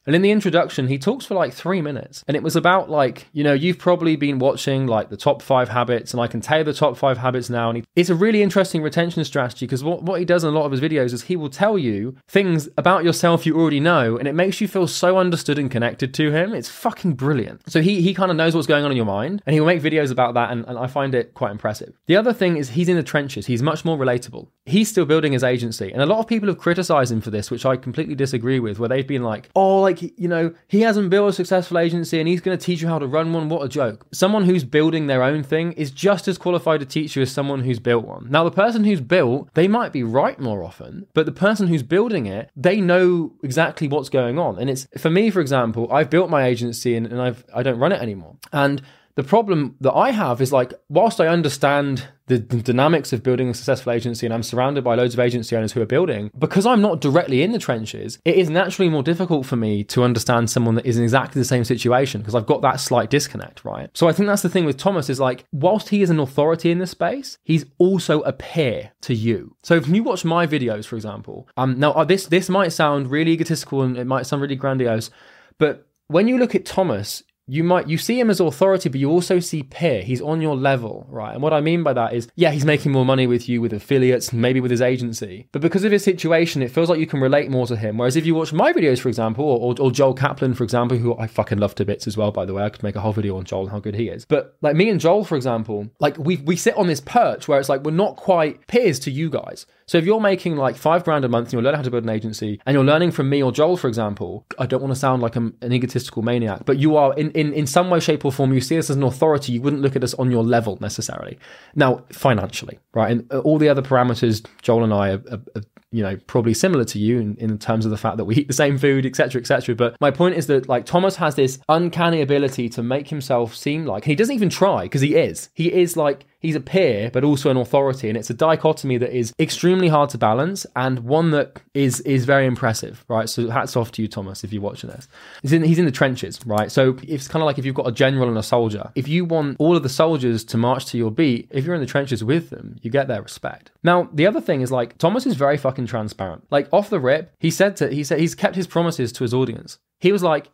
And 0.09 0.17
in 0.17 0.23
the 0.23 0.31
introduction, 0.31 0.89
he 0.89 0.97
talks 0.97 1.27
for 1.27 1.35
like 1.35 1.53
three 1.53 1.83
minutes. 1.83 2.25
And 2.27 2.35
it 2.35 2.43
was 2.43 2.57
about 2.57 2.89
like, 2.89 3.29
you 3.35 3.45
know, 3.45 3.53
you've 3.53 3.79
probably 3.79 4.17
been 4.17 4.39
watching 4.39 4.87
like 4.87 5.11
the 5.11 5.19
top 5.19 5.43
five 5.43 5.69
habits, 5.69 6.15
and 6.15 6.21
I 6.23 6.27
can 6.27 6.41
tell 6.41 6.59
you 6.59 6.65
the 6.65 6.73
top 6.73 6.97
five 6.97 7.19
habits 7.19 7.51
now. 7.51 7.69
And 7.69 7.77
he, 7.77 7.85
it's 7.95 8.09
a 8.09 8.15
really 8.15 8.43
interesting 8.43 8.81
retention 8.81 9.23
strategy 9.27 9.67
because 9.67 9.85
what, 9.85 10.03
what 10.03 10.19
he 10.19 10.25
does 10.25 10.45
in 10.45 10.49
a 10.49 10.59
lot 10.59 10.65
of 10.65 10.73
his 10.73 10.81
videos 10.81 11.13
is 11.13 11.25
he 11.25 11.37
will 11.37 11.51
tell 11.51 11.77
you 11.77 12.17
things 12.27 12.71
about 12.79 13.05
yourself 13.05 13.45
you 13.45 13.55
already 13.61 13.81
know, 13.81 14.17
and 14.17 14.27
it 14.27 14.33
makes 14.35 14.63
you 14.63 14.67
feel 14.67 14.87
so 14.87 15.19
understood 15.19 15.59
and 15.59 15.71
connected 15.71 16.15
to 16.15 16.33
him. 16.33 16.55
It's 16.55 16.71
fucking 16.71 17.13
brilliant. 17.13 17.71
So 17.71 17.83
he 17.83 18.01
he 18.01 18.15
kind 18.15 18.31
of 18.31 18.37
knows 18.39 18.55
what's 18.55 18.67
going 18.67 18.87
on 18.87 18.91
in 18.91 18.97
your 18.97 19.05
mind, 19.05 19.43
and 19.45 19.53
he 19.53 19.61
will 19.61 19.67
make 19.67 19.83
videos 19.83 20.11
about 20.11 20.33
that, 20.33 20.51
and, 20.51 20.65
and 20.67 20.79
I 20.79 20.87
find 20.87 21.15
it 21.15 21.35
quite 21.35 21.51
impressive. 21.51 21.93
The 22.07 22.17
other 22.17 22.33
thing 22.33 22.57
is 22.57 22.71
he's 22.71 22.89
in 22.89 22.97
the 22.97 23.03
trenches. 23.03 23.45
He's 23.45 23.63
much 23.63 23.85
more 23.85 23.99
relatable. 23.99 24.49
He's 24.65 24.89
still 24.89 25.05
building 25.05 25.35
his 25.35 25.45
agency, 25.45 25.93
and 25.93 26.01
a 26.01 26.07
lot 26.07 26.19
of 26.19 26.27
people 26.27 26.49
have 26.49 26.57
criticized 26.57 27.13
him 27.13 27.21
for 27.21 27.31
this, 27.31 27.51
which 27.51 27.67
I 27.67 27.77
completely 27.77 28.15
disagree 28.15 28.59
with, 28.59 28.79
where 28.79 28.89
they've 28.89 29.07
been 29.07 29.23
like, 29.23 29.51
oh, 29.55 29.83
like 29.83 29.98
like, 30.03 30.19
you 30.19 30.29
know, 30.29 30.53
he 30.67 30.83
hasn't 30.83 31.11
built 31.11 31.31
a 31.31 31.33
successful 31.33 31.79
agency 31.79 32.19
and 32.19 32.29
he's 32.29 32.41
going 32.41 32.57
to 32.57 32.65
teach 32.65 32.81
you 32.81 32.89
how 32.89 32.99
to 32.99 33.07
run 33.07 33.33
one. 33.33 33.49
What 33.49 33.63
a 33.63 33.69
joke. 33.69 34.07
Someone 34.13 34.45
who's 34.45 34.65
building 34.65 35.07
their 35.07 35.23
own 35.23 35.43
thing 35.43 35.73
is 35.73 35.91
just 35.91 36.29
as 36.29 36.39
qualified 36.39 36.81
to 36.81 36.87
teach 36.87 37.17
you 37.17 37.23
as 37.23 37.33
someone 37.33 37.63
who's 37.63 37.79
built 37.79 38.07
one. 38.07 38.27
Now, 38.31 38.45
the 38.45 38.51
person 38.51 38.85
who's 38.85 39.01
built, 39.01 39.53
they 39.55 39.69
might 39.69 39.93
be 39.93 40.03
right 40.03 40.39
more 40.39 40.63
often, 40.63 41.07
but 41.15 41.27
the 41.27 41.33
person 41.33 41.69
who's 41.69 41.83
building 41.83 42.27
it, 42.27 42.51
they 42.57 42.81
know 42.81 43.33
exactly 43.43 43.89
what's 43.89 44.09
going 44.09 44.39
on. 44.39 44.59
And 44.59 44.71
it's, 44.71 44.87
for 44.97 45.11
me, 45.11 45.31
for 45.31 45.41
example, 45.41 45.91
I've 45.93 46.11
built 46.11 46.31
my 46.31 46.45
agency 46.45 46.97
and, 46.97 47.07
and 47.07 47.21
I've, 47.21 47.45
I 47.55 47.63
don't 47.63 47.79
run 47.79 47.93
it 47.93 48.03
anymore. 48.03 48.37
And 48.53 48.83
the 49.19 49.25
problem 49.25 49.75
that 49.81 49.95
I 49.95 50.13
have 50.13 50.41
is 50.41 50.53
like, 50.53 50.73
whilst 50.89 51.21
I 51.21 51.27
understand 51.27 52.07
the, 52.29 52.39
the, 52.39 52.63
dynamics 52.63 53.13
of 53.13 53.25
building 53.25 53.49
a 53.49 53.55
successful 53.55 53.91
agency 53.91 54.25
and 54.25 54.33
I'm 54.33 54.45
surrounded 54.45 54.85
by 54.85 54.95
loads 54.95 55.15
of 55.15 55.19
agency 55.19 55.57
owners 55.57 55.73
who 55.73 55.83
are 55.83 55.87
building, 55.87 56.31
because 56.39 56.65
I'm 56.65 56.81
not 56.81 57.01
directly 57.01 57.43
in 57.43 57.51
the 57.51 57.59
trenches, 57.59 58.21
it 58.25 58.37
is 58.37 58.49
naturally 58.49 58.89
more 58.89 59.03
difficult 59.03 59.45
for 59.45 59.57
me 59.57 59.83
to 59.85 60.05
understand 60.05 60.51
someone 60.51 60.77
that 60.77 60.87
is 60.87 60.99
in 60.99 61.03
exactly 61.03 61.41
the 61.41 61.45
same 61.45 61.65
situation 61.65 62.21
because 62.21 62.37
I've 62.37 62.47
got 62.47 62.63
that 62.63 62.79
slight 62.79 63.11
disconnect, 63.11 63.65
right? 63.65 63.91
So 63.93 64.07
I 64.07 64.13
think 64.13 64.29
that's 64.29 64.43
the 64.43 64.49
thing 64.49 64.65
with 64.65 64.77
Thomas 64.77 65.11
is 65.11 65.19
like, 65.19 65.47
whilst 65.51 65.89
he 65.89 66.01
is 66.01 66.11
an 66.11 66.21
authority 66.21 66.71
in 66.71 66.79
this 66.79 66.93
space, 66.93 67.39
he's 67.43 67.67
also 67.79 68.21
a 68.21 68.33
peer 68.33 68.93
to 69.01 69.15
you. 69.15 69.57
So 69.65 69.75
if 69.75 69.89
you 69.89 70.05
watch 70.05 70.25
my 70.25 70.47
videos, 70.47 70.87
for 70.87 70.95
example, 70.95 71.49
um, 71.57 71.77
now 71.77 71.91
uh, 71.91 72.05
this 72.05 72.29
this 72.29 72.49
might 72.49 72.69
sound 72.69 73.11
really 73.11 73.33
egotistical 73.33 73.83
and 73.83 73.97
it 73.97 74.07
might 74.07 74.29
sound 74.29 74.43
really 74.43 74.55
grandiose, 74.55 75.11
but 75.59 75.89
when 76.09 76.27
you 76.27 76.39
look 76.39 76.55
at 76.55 76.65
Thomas, 76.65 77.23
you 77.49 77.65
might 77.65 77.89
you 77.89 77.99
see 77.99 78.21
him 78.21 78.31
as 78.31 78.41
authority 78.41 78.89
but 78.89 79.01
you 79.01 79.11
also 79.11 79.41
see 79.41 79.63
peer. 79.63 80.03
He's 80.03 80.21
on 80.21 80.41
your 80.41 80.57
level 80.57 81.07
right? 81.09 81.33
And 81.33 81.43
what 81.43 81.53
i 81.53 81.61
mean 81.61 81.83
by 81.83 81.93
that 81.95 82.13
is 82.13 82.29
yeah 82.37 82.51
he's 82.51 82.65
making 82.65 82.93
more 82.93 83.05
money 83.05 83.27
with 83.27 83.49
you 83.49 83.61
with 83.61 83.73
affiliates 83.73 84.33
maybe 84.33 84.61
with 84.61 84.71
his 84.71 84.83
agency. 84.83 85.49
But 85.53 85.63
because 85.63 85.85
of 85.85 85.93
his 85.93 86.05
situation 86.05 86.63
it 86.63 86.71
feels 86.71 86.89
like 86.91 87.01
you 87.01 87.07
can 87.07 87.21
relate 87.21 87.51
more 87.51 87.67
to 87.67 87.77
him. 87.77 87.99
Whereas 87.99 88.17
if 88.17 88.27
you 88.27 88.35
watch 88.35 88.53
my 88.53 88.73
videos 88.73 89.01
for 89.01 89.09
example 89.09 89.45
or, 89.45 89.75
or, 89.81 89.91
joel 89.91 90.15
kaplan 90.15 90.55
for 90.55 90.65
example 90.65 90.97
who 90.99 91.17
i 91.19 91.27
fucking 91.27 91.59
love 91.59 91.75
to 91.77 91.85
bits 91.85 92.07
as 92.07 92.17
well 92.17 92.31
by 92.31 92.45
the 92.45 92.55
way. 92.55 92.63
I 92.63 92.69
could 92.69 92.83
make 92.83 92.97
a 92.97 93.01
whole 93.01 93.13
video 93.13 93.37
on 93.37 93.45
joel 93.45 93.63
and 93.63 93.71
how 93.71 93.81
good 93.81 93.95
he 93.95 94.09
is. 94.09 94.25
But 94.25 94.57
like 94.61 94.77
me 94.77 94.91
and 94.91 95.01
joel 95.01 95.25
for 95.25 95.37
example 95.37 95.89
like 95.99 96.19
we 96.19 96.37
we 96.37 96.57
sit 96.57 96.77
on 96.77 96.87
this 96.87 97.01
perch 97.01 97.49
where 97.49 97.59
it's 97.59 97.69
like 97.69 97.83
we're 97.83 97.93
not 97.93 98.17
quite 98.17 98.67
peers 98.67 98.99
to 99.01 99.11
you 99.11 99.31
guys. 99.31 99.67
So 99.89 99.97
if 99.97 100.05
you're 100.05 100.21
making 100.21 100.57
like 100.57 100.77
five 100.77 101.03
grand 101.03 101.25
a 101.25 101.29
month 101.29 101.47
and 101.47 101.55
you're 101.55 101.63
learning 101.63 101.79
how 101.79 101.83
to 101.83 101.91
build 101.91 102.05
an 102.05 102.11
agency 102.11 102.61
and 102.67 102.75
you're 102.75 102.85
learning 102.85 103.11
from 103.11 103.31
me 103.31 103.43
or 103.43 103.51
Joel, 103.51 103.79
for 103.79 103.89
example, 103.89 104.45
I 104.59 104.67
don't 104.67 104.83
want 104.83 104.93
to 104.93 105.01
sound 105.01 105.23
like 105.23 105.35
I'm 105.35 105.57
an 105.63 105.73
egotistical 105.73 106.21
maniac, 106.21 106.67
but 106.67 106.79
you 106.79 106.97
are 106.97 107.15
in, 107.15 107.31
in, 107.39 107.53
in 107.53 107.69
some 107.69 107.89
way, 107.89 108.01
shape, 108.01 108.25
or 108.25 108.33
form, 108.33 108.53
you 108.53 108.61
see 108.61 108.77
us 108.79 108.91
as 108.91 108.97
an 108.97 109.05
authority. 109.05 109.53
You 109.53 109.63
wouldn't 109.63 109.81
look 109.81 109.95
at 109.95 110.03
us 110.03 110.13
on 110.15 110.29
your 110.29 110.43
level 110.43 110.77
necessarily. 110.81 111.39
Now, 111.77 112.05
financially, 112.11 112.81
right? 112.95 113.13
And 113.13 113.33
uh, 113.33 113.39
all 113.39 113.59
the 113.59 113.69
other 113.69 113.81
parameters, 113.81 114.45
Joel 114.61 114.83
and 114.83 114.93
I 114.93 115.11
are, 115.11 115.23
are, 115.31 115.41
are 115.55 115.63
you 115.93 116.03
know 116.03 116.19
probably 116.27 116.53
similar 116.53 116.85
to 116.85 116.99
you 116.99 117.19
in, 117.19 117.37
in 117.37 117.59
terms 117.59 117.85
of 117.85 117.93
the 117.93 117.97
fact 117.97 118.17
that 118.17 118.25
we 118.25 118.35
eat 118.37 118.47
the 118.47 118.53
same 118.53 118.77
food 118.77 119.07
etc 119.07 119.41
etc 119.41 119.75
but 119.75 119.97
my 120.03 120.11
point 120.11 120.35
is 120.37 120.47
that 120.47 120.69
like 120.69 120.85
thomas 120.85 121.17
has 121.17 121.35
this 121.35 121.59
uncanny 121.71 122.21
ability 122.21 122.69
to 122.69 122.83
make 122.83 123.09
himself 123.09 123.55
seem 123.55 123.87
like 123.87 124.05
he 124.05 124.15
doesn't 124.15 124.35
even 124.35 124.51
try 124.51 124.83
because 124.83 125.01
he 125.01 125.17
is 125.17 125.49
he 125.55 125.73
is 125.73 125.97
like 125.97 126.27
he's 126.41 126.55
a 126.55 126.61
peer 126.61 127.11
but 127.13 127.25
also 127.25 127.51
an 127.51 127.57
authority 127.57 128.09
and 128.09 128.17
it's 128.17 128.31
a 128.31 128.35
dichotomy 128.35 128.97
that 128.97 129.17
is 129.17 129.33
extremely 129.39 129.89
hard 129.89 130.11
to 130.11 130.19
balance 130.19 130.67
and 130.77 131.01
one 131.01 131.31
that 131.31 131.61
is 131.75 132.01
is 132.01 132.25
very 132.25 132.47
impressive 132.47 133.05
right? 133.09 133.29
So 133.29 133.51
hats 133.51 133.77
off 133.77 133.93
to 133.93 134.03
you 134.03 134.09
thomas 134.09 134.45
if 134.45 134.53
you're 134.53 134.63
watching 134.63 134.91
this. 134.91 135.09
He's 135.43 135.53
in 135.53 135.63
he's 135.63 135.79
in 135.79 135.85
the 135.85 135.91
trenches 135.91 136.41
right? 136.47 136.71
So 136.71 136.97
it's 137.03 137.29
kind 137.29 137.43
of 137.43 137.47
like 137.47 137.59
if 137.59 137.65
you've 137.65 137.75
got 137.75 137.89
a 137.89 137.93
general 137.93 138.29
and 138.29 138.39
a 138.39 138.43
soldier. 138.43 138.91
If 138.95 139.09
you 139.09 139.25
want 139.25 139.57
all 139.59 139.77
of 139.77 139.83
the 139.83 139.89
soldiers 139.89 140.45
to 140.45 140.57
march 140.57 140.87
to 140.87 140.99
your 140.99 141.11
beat 141.11 141.49
if 141.51 141.65
you're 141.65 141.75
in 141.75 141.81
the 141.81 141.87
trenches 141.87 142.23
with 142.23 142.51
them 142.51 142.77
you 142.83 142.91
get 142.91 143.09
their 143.09 143.23
respect. 143.23 143.71
Now 143.83 144.09
the 144.13 144.27
other 144.27 144.41
thing 144.41 144.61
is 144.61 144.73
like 144.73 144.99
thomas 144.99 145.27
is 145.27 145.35
very 145.35 145.57
fucking 145.57 145.87
transparent. 145.87 146.45
Like 146.51 146.69
off 146.73 146.91
the 146.91 147.01
rip 147.01 147.33
he 147.39 147.51
said 147.51 147.77
to 147.77 147.89
he 147.89 148.05
said 148.05 148.21
he's 148.21 148.35
kept 148.35 148.57
his 148.57 148.67
promises 148.67 149.13
to 149.13 149.25
his 149.25 149.35
audience. 149.35 149.79
He 150.01 150.13
was 150.13 150.23
like 150.23 150.51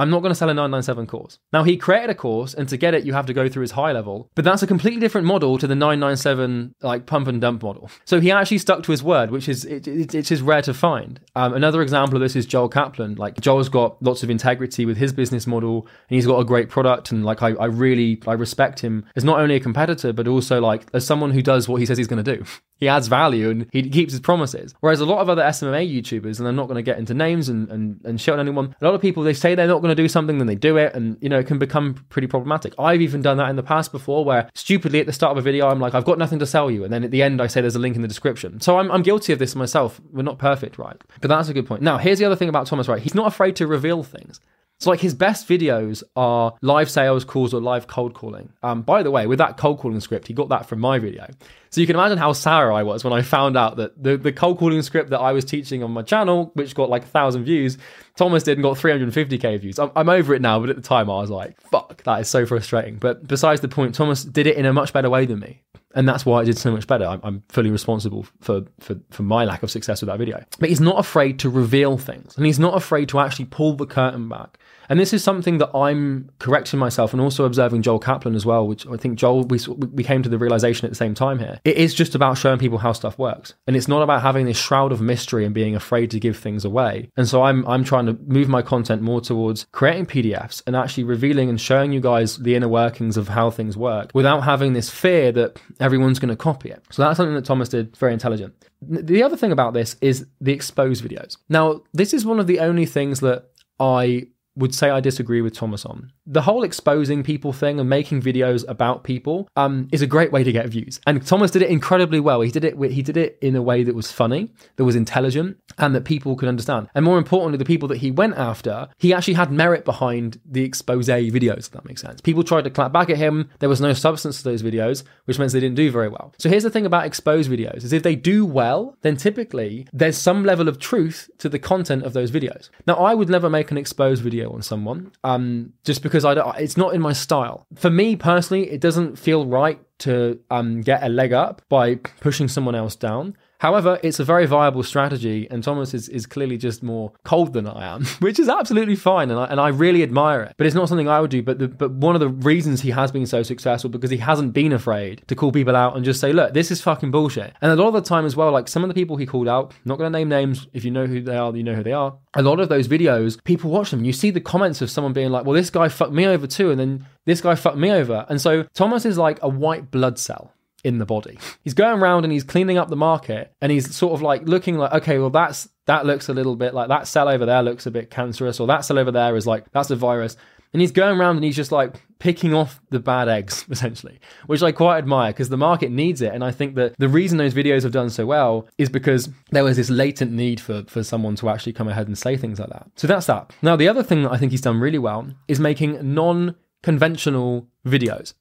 I'm 0.00 0.08
not 0.08 0.20
going 0.20 0.30
to 0.30 0.34
sell 0.34 0.48
a 0.48 0.54
997 0.54 1.06
course. 1.06 1.38
Now, 1.52 1.62
he 1.62 1.76
created 1.76 2.08
a 2.08 2.14
course, 2.14 2.54
and 2.54 2.66
to 2.70 2.78
get 2.78 2.94
it, 2.94 3.04
you 3.04 3.12
have 3.12 3.26
to 3.26 3.34
go 3.34 3.50
through 3.50 3.60
his 3.60 3.72
high 3.72 3.92
level, 3.92 4.30
but 4.34 4.46
that's 4.46 4.62
a 4.62 4.66
completely 4.66 4.98
different 4.98 5.26
model 5.26 5.58
to 5.58 5.66
the 5.66 5.74
997 5.74 6.74
like 6.80 7.04
pump 7.04 7.28
and 7.28 7.38
dump 7.38 7.62
model. 7.62 7.90
So 8.06 8.18
he 8.18 8.30
actually 8.30 8.58
stuck 8.58 8.82
to 8.84 8.92
his 8.92 9.02
word, 9.02 9.30
which 9.30 9.46
is 9.46 9.66
it, 9.66 9.86
it, 9.86 10.14
it's 10.14 10.30
just 10.30 10.42
rare 10.42 10.62
to 10.62 10.72
find. 10.72 11.20
Um, 11.36 11.52
another 11.52 11.82
example 11.82 12.16
of 12.16 12.22
this 12.22 12.34
is 12.34 12.46
Joel 12.46 12.70
Kaplan. 12.70 13.16
Like 13.16 13.38
Joel's 13.42 13.68
got 13.68 14.02
lots 14.02 14.22
of 14.22 14.30
integrity 14.30 14.86
with 14.86 14.96
his 14.96 15.12
business 15.12 15.46
model, 15.46 15.86
and 16.08 16.16
he's 16.16 16.26
got 16.26 16.38
a 16.38 16.44
great 16.46 16.70
product, 16.70 17.12
and 17.12 17.22
like 17.22 17.42
I, 17.42 17.50
I 17.50 17.66
really 17.66 18.22
I 18.26 18.32
respect 18.32 18.80
him 18.80 19.04
as 19.16 19.24
not 19.24 19.38
only 19.38 19.56
a 19.56 19.60
competitor, 19.60 20.14
but 20.14 20.26
also 20.26 20.62
like 20.62 20.86
as 20.94 21.04
someone 21.06 21.32
who 21.32 21.42
does 21.42 21.68
what 21.68 21.76
he 21.76 21.84
says 21.84 21.98
he's 21.98 22.08
going 22.08 22.24
to 22.24 22.36
do. 22.36 22.42
He 22.80 22.88
adds 22.88 23.08
value 23.08 23.50
and 23.50 23.66
he 23.72 23.88
keeps 23.88 24.12
his 24.12 24.20
promises. 24.20 24.74
Whereas 24.80 25.00
a 25.00 25.06
lot 25.06 25.20
of 25.20 25.28
other 25.28 25.42
SMMA 25.42 25.88
YouTubers, 25.88 26.38
and 26.38 26.48
I'm 26.48 26.56
not 26.56 26.66
going 26.66 26.76
to 26.76 26.82
get 26.82 26.98
into 26.98 27.14
names 27.14 27.48
and, 27.48 27.70
and, 27.70 28.00
and 28.04 28.20
shit 28.20 28.34
on 28.34 28.40
anyone, 28.40 28.74
a 28.80 28.84
lot 28.84 28.94
of 28.94 29.00
people, 29.00 29.22
they 29.22 29.34
say 29.34 29.54
they're 29.54 29.68
not 29.68 29.82
going 29.82 29.94
to 29.94 30.02
do 30.02 30.08
something, 30.08 30.38
then 30.38 30.46
they 30.46 30.54
do 30.54 30.78
it, 30.78 30.94
and, 30.94 31.18
you 31.20 31.28
know, 31.28 31.38
it 31.38 31.46
can 31.46 31.58
become 31.58 31.94
pretty 32.08 32.26
problematic. 32.26 32.74
I've 32.78 33.02
even 33.02 33.20
done 33.22 33.36
that 33.36 33.50
in 33.50 33.56
the 33.56 33.62
past 33.62 33.92
before 33.92 34.24
where 34.24 34.48
stupidly 34.54 35.00
at 35.00 35.06
the 35.06 35.12
start 35.12 35.32
of 35.32 35.38
a 35.38 35.42
video, 35.42 35.68
I'm 35.68 35.78
like, 35.78 35.94
I've 35.94 36.04
got 36.04 36.18
nothing 36.18 36.38
to 36.38 36.46
sell 36.46 36.70
you. 36.70 36.82
And 36.84 36.92
then 36.92 37.04
at 37.04 37.10
the 37.10 37.22
end, 37.22 37.42
I 37.42 37.46
say 37.46 37.60
there's 37.60 37.76
a 37.76 37.80
link 37.80 37.96
in 37.96 38.02
the 38.02 38.08
description. 38.08 38.60
So 38.60 38.78
I'm, 38.78 38.90
I'm 38.90 39.02
guilty 39.02 39.32
of 39.32 39.38
this 39.38 39.54
myself. 39.54 40.00
We're 40.12 40.22
not 40.22 40.38
perfect, 40.38 40.78
right? 40.78 40.96
But 41.20 41.28
that's 41.28 41.48
a 41.48 41.54
good 41.54 41.66
point. 41.66 41.82
Now, 41.82 41.98
here's 41.98 42.18
the 42.18 42.24
other 42.24 42.36
thing 42.36 42.48
about 42.48 42.66
Thomas, 42.66 42.88
right? 42.88 43.02
He's 43.02 43.14
not 43.14 43.26
afraid 43.26 43.56
to 43.56 43.66
reveal 43.66 44.02
things. 44.02 44.40
So 44.80 44.88
like 44.88 45.00
his 45.00 45.14
best 45.14 45.46
videos 45.46 46.02
are 46.16 46.54
live 46.62 46.90
sales 46.90 47.22
calls 47.22 47.52
or 47.52 47.60
live 47.60 47.86
cold 47.86 48.14
calling. 48.14 48.50
Um, 48.62 48.80
by 48.80 49.02
the 49.02 49.10
way, 49.10 49.26
with 49.26 49.38
that 49.38 49.58
cold 49.58 49.78
calling 49.78 50.00
script, 50.00 50.26
he 50.26 50.32
got 50.32 50.48
that 50.48 50.64
from 50.64 50.80
my 50.80 50.98
video. 50.98 51.26
So 51.68 51.82
you 51.82 51.86
can 51.86 51.96
imagine 51.96 52.16
how 52.16 52.32
sour 52.32 52.72
I 52.72 52.82
was 52.82 53.04
when 53.04 53.12
I 53.12 53.20
found 53.20 53.58
out 53.58 53.76
that 53.76 54.02
the, 54.02 54.16
the 54.16 54.32
cold 54.32 54.58
calling 54.58 54.80
script 54.80 55.10
that 55.10 55.20
I 55.20 55.32
was 55.32 55.44
teaching 55.44 55.82
on 55.82 55.90
my 55.90 56.00
channel, 56.00 56.50
which 56.54 56.74
got 56.74 56.88
like 56.88 57.04
a 57.04 57.08
thousand 57.08 57.44
views, 57.44 57.76
Thomas 58.16 58.42
did 58.42 58.56
and 58.56 58.62
got 58.62 58.78
350k 58.78 59.60
views. 59.60 59.78
I'm, 59.78 59.90
I'm 59.94 60.08
over 60.08 60.34
it 60.34 60.40
now, 60.40 60.58
but 60.58 60.70
at 60.70 60.76
the 60.76 60.82
time 60.82 61.10
I 61.10 61.20
was 61.20 61.30
like, 61.30 61.60
fuck, 61.60 62.02
that 62.04 62.20
is 62.22 62.28
so 62.28 62.46
frustrating. 62.46 62.96
But 62.96 63.28
besides 63.28 63.60
the 63.60 63.68
point, 63.68 63.94
Thomas 63.94 64.24
did 64.24 64.46
it 64.46 64.56
in 64.56 64.64
a 64.64 64.72
much 64.72 64.94
better 64.94 65.10
way 65.10 65.26
than 65.26 65.40
me 65.40 65.62
and 65.94 66.08
that's 66.08 66.24
why 66.24 66.40
I 66.40 66.44
did 66.44 66.56
so 66.56 66.70
much 66.70 66.86
better. 66.86 67.04
I'm, 67.04 67.20
I'm, 67.22 67.42
fully 67.48 67.70
responsible 67.70 68.24
for, 68.40 68.62
for 68.78 68.96
for 69.10 69.22
my 69.22 69.44
lack 69.44 69.62
of 69.62 69.70
success 69.70 70.00
with 70.00 70.08
that 70.08 70.18
video. 70.18 70.42
But 70.58 70.68
he's 70.68 70.80
not 70.80 70.98
afraid 70.98 71.38
to 71.40 71.50
reveal 71.50 71.98
things, 71.98 72.36
and 72.36 72.46
he's 72.46 72.58
not 72.58 72.76
afraid 72.76 73.08
to 73.10 73.18
actually 73.18 73.46
pull 73.46 73.74
the 73.74 73.86
curtain 73.86 74.28
back. 74.28 74.58
And 74.90 74.98
this 74.98 75.12
is 75.12 75.22
something 75.22 75.58
that 75.58 75.74
I'm 75.74 76.28
correcting 76.40 76.80
myself, 76.80 77.12
and 77.12 77.22
also 77.22 77.44
observing 77.44 77.82
Joel 77.82 78.00
Kaplan 78.00 78.34
as 78.34 78.44
well, 78.44 78.66
which 78.66 78.86
I 78.88 78.96
think 78.96 79.18
Joel 79.18 79.44
we 79.44 79.58
we 79.68 80.02
came 80.04 80.22
to 80.22 80.28
the 80.28 80.36
realization 80.36 80.84
at 80.84 80.90
the 80.90 80.96
same 80.96 81.14
time 81.14 81.38
here. 81.38 81.60
It 81.64 81.76
is 81.76 81.94
just 81.94 82.14
about 82.14 82.36
showing 82.36 82.58
people 82.58 82.78
how 82.78 82.92
stuff 82.92 83.16
works, 83.16 83.54
and 83.66 83.76
it's 83.76 83.88
not 83.88 84.02
about 84.02 84.22
having 84.22 84.46
this 84.46 84.58
shroud 84.58 84.90
of 84.90 85.00
mystery 85.00 85.44
and 85.44 85.54
being 85.54 85.76
afraid 85.76 86.10
to 86.10 86.20
give 86.20 86.36
things 86.36 86.64
away. 86.64 87.08
And 87.16 87.28
so 87.28 87.42
I'm 87.42 87.66
I'm 87.66 87.84
trying 87.84 88.06
to 88.06 88.18
move 88.26 88.48
my 88.48 88.62
content 88.62 89.00
more 89.00 89.20
towards 89.20 89.66
creating 89.72 90.06
PDFs 90.06 90.62
and 90.66 90.74
actually 90.74 91.04
revealing 91.04 91.48
and 91.48 91.60
showing 91.60 91.92
you 91.92 92.00
guys 92.00 92.36
the 92.38 92.56
inner 92.56 92.68
workings 92.68 93.16
of 93.16 93.28
how 93.28 93.50
things 93.50 93.76
work 93.76 94.10
without 94.12 94.40
having 94.40 94.72
this 94.72 94.90
fear 94.90 95.30
that 95.32 95.60
everyone's 95.78 96.18
going 96.18 96.30
to 96.30 96.36
copy 96.36 96.70
it. 96.70 96.84
So 96.90 97.02
that's 97.02 97.16
something 97.16 97.34
that 97.34 97.44
Thomas 97.44 97.68
did 97.68 97.96
very 97.96 98.12
intelligent. 98.12 98.54
The 98.82 99.22
other 99.22 99.36
thing 99.36 99.52
about 99.52 99.74
this 99.74 99.96
is 100.00 100.26
the 100.40 100.52
exposed 100.52 101.04
videos. 101.04 101.36
Now, 101.48 101.82
this 101.92 102.12
is 102.12 102.24
one 102.24 102.40
of 102.40 102.46
the 102.46 102.60
only 102.60 102.86
things 102.86 103.20
that 103.20 103.50
I 103.78 104.28
would 104.56 104.74
say 104.74 104.90
I 104.90 105.00
disagree 105.00 105.40
with 105.40 105.54
Thomas 105.54 105.84
on. 105.84 106.12
The 106.26 106.42
whole 106.42 106.62
exposing 106.62 107.22
people 107.22 107.52
thing 107.52 107.80
and 107.80 107.88
making 107.88 108.22
videos 108.22 108.64
about 108.68 109.04
people 109.04 109.48
um, 109.56 109.88
is 109.92 110.02
a 110.02 110.06
great 110.06 110.32
way 110.32 110.44
to 110.44 110.52
get 110.52 110.68
views. 110.68 111.00
And 111.06 111.24
Thomas 111.26 111.50
did 111.50 111.62
it 111.62 111.70
incredibly 111.70 112.20
well. 112.20 112.40
He 112.40 112.50
did 112.50 112.64
it 112.64 112.76
he 112.92 113.02
did 113.02 113.16
it 113.16 113.38
in 113.40 113.56
a 113.56 113.62
way 113.62 113.82
that 113.82 113.94
was 113.94 114.10
funny, 114.10 114.52
that 114.76 114.84
was 114.84 114.96
intelligent, 114.96 115.58
and 115.78 115.94
that 115.94 116.04
people 116.04 116.36
could 116.36 116.48
understand. 116.48 116.88
And 116.94 117.04
more 117.04 117.18
importantly, 117.18 117.58
the 117.58 117.64
people 117.64 117.88
that 117.88 117.98
he 117.98 118.10
went 118.10 118.36
after, 118.36 118.88
he 118.98 119.12
actually 119.12 119.34
had 119.34 119.50
merit 119.50 119.84
behind 119.84 120.40
the 120.44 120.62
expose 120.62 121.08
videos, 121.08 121.66
if 121.66 121.70
that 121.72 121.84
makes 121.84 122.00
sense. 122.00 122.20
People 122.20 122.44
tried 122.44 122.64
to 122.64 122.70
clap 122.70 122.92
back 122.92 123.10
at 123.10 123.16
him. 123.16 123.50
There 123.58 123.68
was 123.68 123.80
no 123.80 123.92
substance 123.92 124.38
to 124.38 124.44
those 124.44 124.62
videos, 124.62 125.02
which 125.24 125.38
means 125.38 125.52
they 125.52 125.60
didn't 125.60 125.76
do 125.76 125.90
very 125.90 126.08
well. 126.08 126.32
So 126.38 126.48
here's 126.48 126.62
the 126.62 126.70
thing 126.70 126.86
about 126.86 127.06
expose 127.06 127.48
videos 127.48 127.84
is 127.84 127.92
if 127.92 128.02
they 128.02 128.16
do 128.16 128.44
well, 128.44 128.96
then 129.02 129.16
typically 129.16 129.86
there's 129.92 130.16
some 130.16 130.44
level 130.44 130.68
of 130.68 130.78
truth 130.78 131.30
to 131.38 131.48
the 131.48 131.58
content 131.58 132.04
of 132.04 132.12
those 132.12 132.30
videos. 132.30 132.70
Now, 132.86 132.94
I 132.94 133.14
would 133.14 133.28
never 133.28 133.50
make 133.50 133.70
an 133.70 133.78
expose 133.78 134.20
video 134.20 134.39
on 134.48 134.62
someone, 134.62 135.12
um, 135.24 135.72
just 135.84 136.02
because 136.02 136.24
I 136.24 136.34
don't, 136.34 136.56
it's 136.58 136.76
not 136.76 136.94
in 136.94 137.00
my 137.00 137.12
style. 137.12 137.66
For 137.74 137.90
me 137.90 138.16
personally, 138.16 138.70
it 138.70 138.80
doesn't 138.80 139.18
feel 139.18 139.46
right 139.46 139.80
to 140.00 140.38
um, 140.50 140.80
get 140.80 141.02
a 141.02 141.08
leg 141.08 141.32
up 141.32 141.62
by 141.68 141.96
pushing 142.20 142.48
someone 142.48 142.74
else 142.74 142.96
down. 142.96 143.36
However, 143.60 144.00
it's 144.02 144.18
a 144.18 144.24
very 144.24 144.46
viable 144.46 144.82
strategy, 144.82 145.46
and 145.50 145.62
Thomas 145.62 145.92
is, 145.92 146.08
is 146.08 146.24
clearly 146.24 146.56
just 146.56 146.82
more 146.82 147.12
cold 147.24 147.52
than 147.52 147.66
I 147.66 147.94
am, 147.94 148.06
which 148.20 148.38
is 148.38 148.48
absolutely 148.48 148.96
fine, 148.96 149.30
and 149.30 149.38
I, 149.38 149.44
and 149.44 149.60
I 149.60 149.68
really 149.68 150.02
admire 150.02 150.40
it. 150.42 150.54
But 150.56 150.66
it's 150.66 150.74
not 150.74 150.88
something 150.88 151.10
I 151.10 151.20
would 151.20 151.30
do. 151.30 151.42
But 151.42 151.58
the, 151.58 151.68
but 151.68 151.90
one 151.90 152.16
of 152.16 152.20
the 152.20 152.30
reasons 152.30 152.80
he 152.80 152.90
has 152.90 153.12
been 153.12 153.26
so 153.26 153.42
successful 153.42 153.90
because 153.90 154.08
he 154.08 154.16
hasn't 154.16 154.54
been 154.54 154.72
afraid 154.72 155.22
to 155.28 155.34
call 155.34 155.52
people 155.52 155.76
out 155.76 155.94
and 155.94 156.06
just 156.06 156.20
say, 156.20 156.32
look, 156.32 156.54
this 156.54 156.70
is 156.70 156.80
fucking 156.80 157.10
bullshit. 157.10 157.52
And 157.60 157.70
a 157.70 157.76
lot 157.76 157.88
of 157.88 157.92
the 157.92 158.00
time 158.00 158.24
as 158.24 158.34
well, 158.34 158.50
like 158.50 158.66
some 158.66 158.82
of 158.82 158.88
the 158.88 158.94
people 158.94 159.18
he 159.18 159.26
called 159.26 159.46
out, 159.46 159.74
not 159.84 159.98
going 159.98 160.10
to 160.10 160.18
name 160.18 160.30
names. 160.30 160.66
If 160.72 160.86
you 160.86 160.90
know 160.90 161.04
who 161.04 161.20
they 161.20 161.36
are, 161.36 161.54
you 161.54 161.62
know 161.62 161.74
who 161.74 161.82
they 161.82 161.92
are. 161.92 162.16
A 162.32 162.42
lot 162.42 162.60
of 162.60 162.70
those 162.70 162.88
videos, 162.88 163.44
people 163.44 163.70
watch 163.70 163.90
them. 163.90 164.06
You 164.06 164.14
see 164.14 164.30
the 164.30 164.40
comments 164.40 164.80
of 164.80 164.90
someone 164.90 165.12
being 165.12 165.30
like, 165.30 165.44
well, 165.44 165.54
this 165.54 165.68
guy 165.68 165.90
fucked 165.90 166.14
me 166.14 166.26
over 166.26 166.46
too, 166.46 166.70
and 166.70 166.80
then 166.80 167.06
this 167.26 167.40
guy 167.40 167.54
fucked 167.54 167.78
me 167.78 167.90
over. 167.90 168.26
And 168.28 168.40
so 168.40 168.64
Thomas 168.74 169.04
is 169.04 169.18
like 169.18 169.38
a 169.42 169.48
white 169.48 169.90
blood 169.90 170.18
cell 170.18 170.52
in 170.84 170.98
the 170.98 171.06
body. 171.06 171.38
He's 171.62 171.74
going 171.74 172.00
around 172.00 172.24
and 172.24 172.32
he's 172.32 172.44
cleaning 172.44 172.78
up 172.78 172.88
the 172.88 172.96
market 172.96 173.52
and 173.60 173.70
he's 173.70 173.94
sort 173.94 174.14
of 174.14 174.22
like 174.22 174.42
looking 174.44 174.78
like, 174.78 174.92
okay, 174.92 175.18
well, 175.18 175.30
that's 175.30 175.68
that 175.86 176.06
looks 176.06 176.28
a 176.28 176.34
little 176.34 176.56
bit 176.56 176.74
like 176.74 176.88
that 176.88 177.06
cell 177.06 177.28
over 177.28 177.44
there 177.44 177.62
looks 177.62 177.86
a 177.86 177.90
bit 177.90 178.10
cancerous, 178.10 178.60
or 178.60 178.66
that 178.68 178.84
cell 178.84 178.98
over 178.98 179.10
there 179.10 179.36
is 179.36 179.46
like 179.46 179.70
that's 179.72 179.90
a 179.90 179.96
virus. 179.96 180.36
And 180.72 180.80
he's 180.80 180.92
going 180.92 181.18
around 181.18 181.34
and 181.34 181.44
he's 181.44 181.56
just 181.56 181.72
like 181.72 182.00
picking 182.20 182.54
off 182.54 182.80
the 182.90 183.00
bad 183.00 183.28
eggs, 183.28 183.64
essentially, 183.70 184.20
which 184.46 184.62
I 184.62 184.70
quite 184.70 184.98
admire 184.98 185.32
because 185.32 185.48
the 185.48 185.56
market 185.56 185.90
needs 185.90 186.22
it. 186.22 186.32
And 186.32 186.44
I 186.44 186.52
think 186.52 186.76
that 186.76 186.94
the 186.98 187.08
reason 187.08 187.38
those 187.38 187.54
videos 187.54 187.82
have 187.82 187.92
done 187.92 188.08
so 188.08 188.24
well 188.24 188.68
is 188.78 188.88
because 188.88 189.28
there 189.50 189.64
was 189.64 189.76
this 189.76 189.90
latent 189.90 190.30
need 190.30 190.60
for, 190.60 190.84
for 190.86 191.02
someone 191.02 191.34
to 191.36 191.48
actually 191.48 191.72
come 191.72 191.88
ahead 191.88 192.06
and 192.06 192.16
say 192.16 192.36
things 192.36 192.60
like 192.60 192.68
that. 192.68 192.86
So 192.94 193.08
that's 193.08 193.26
that. 193.26 193.52
Now, 193.62 193.74
the 193.74 193.88
other 193.88 194.04
thing 194.04 194.22
that 194.22 194.30
I 194.30 194.36
think 194.36 194.52
he's 194.52 194.60
done 194.60 194.78
really 194.78 194.98
well 194.98 195.28
is 195.48 195.58
making 195.58 196.14
non 196.14 196.54
unconventional 196.82 197.68
videos. 197.86 198.34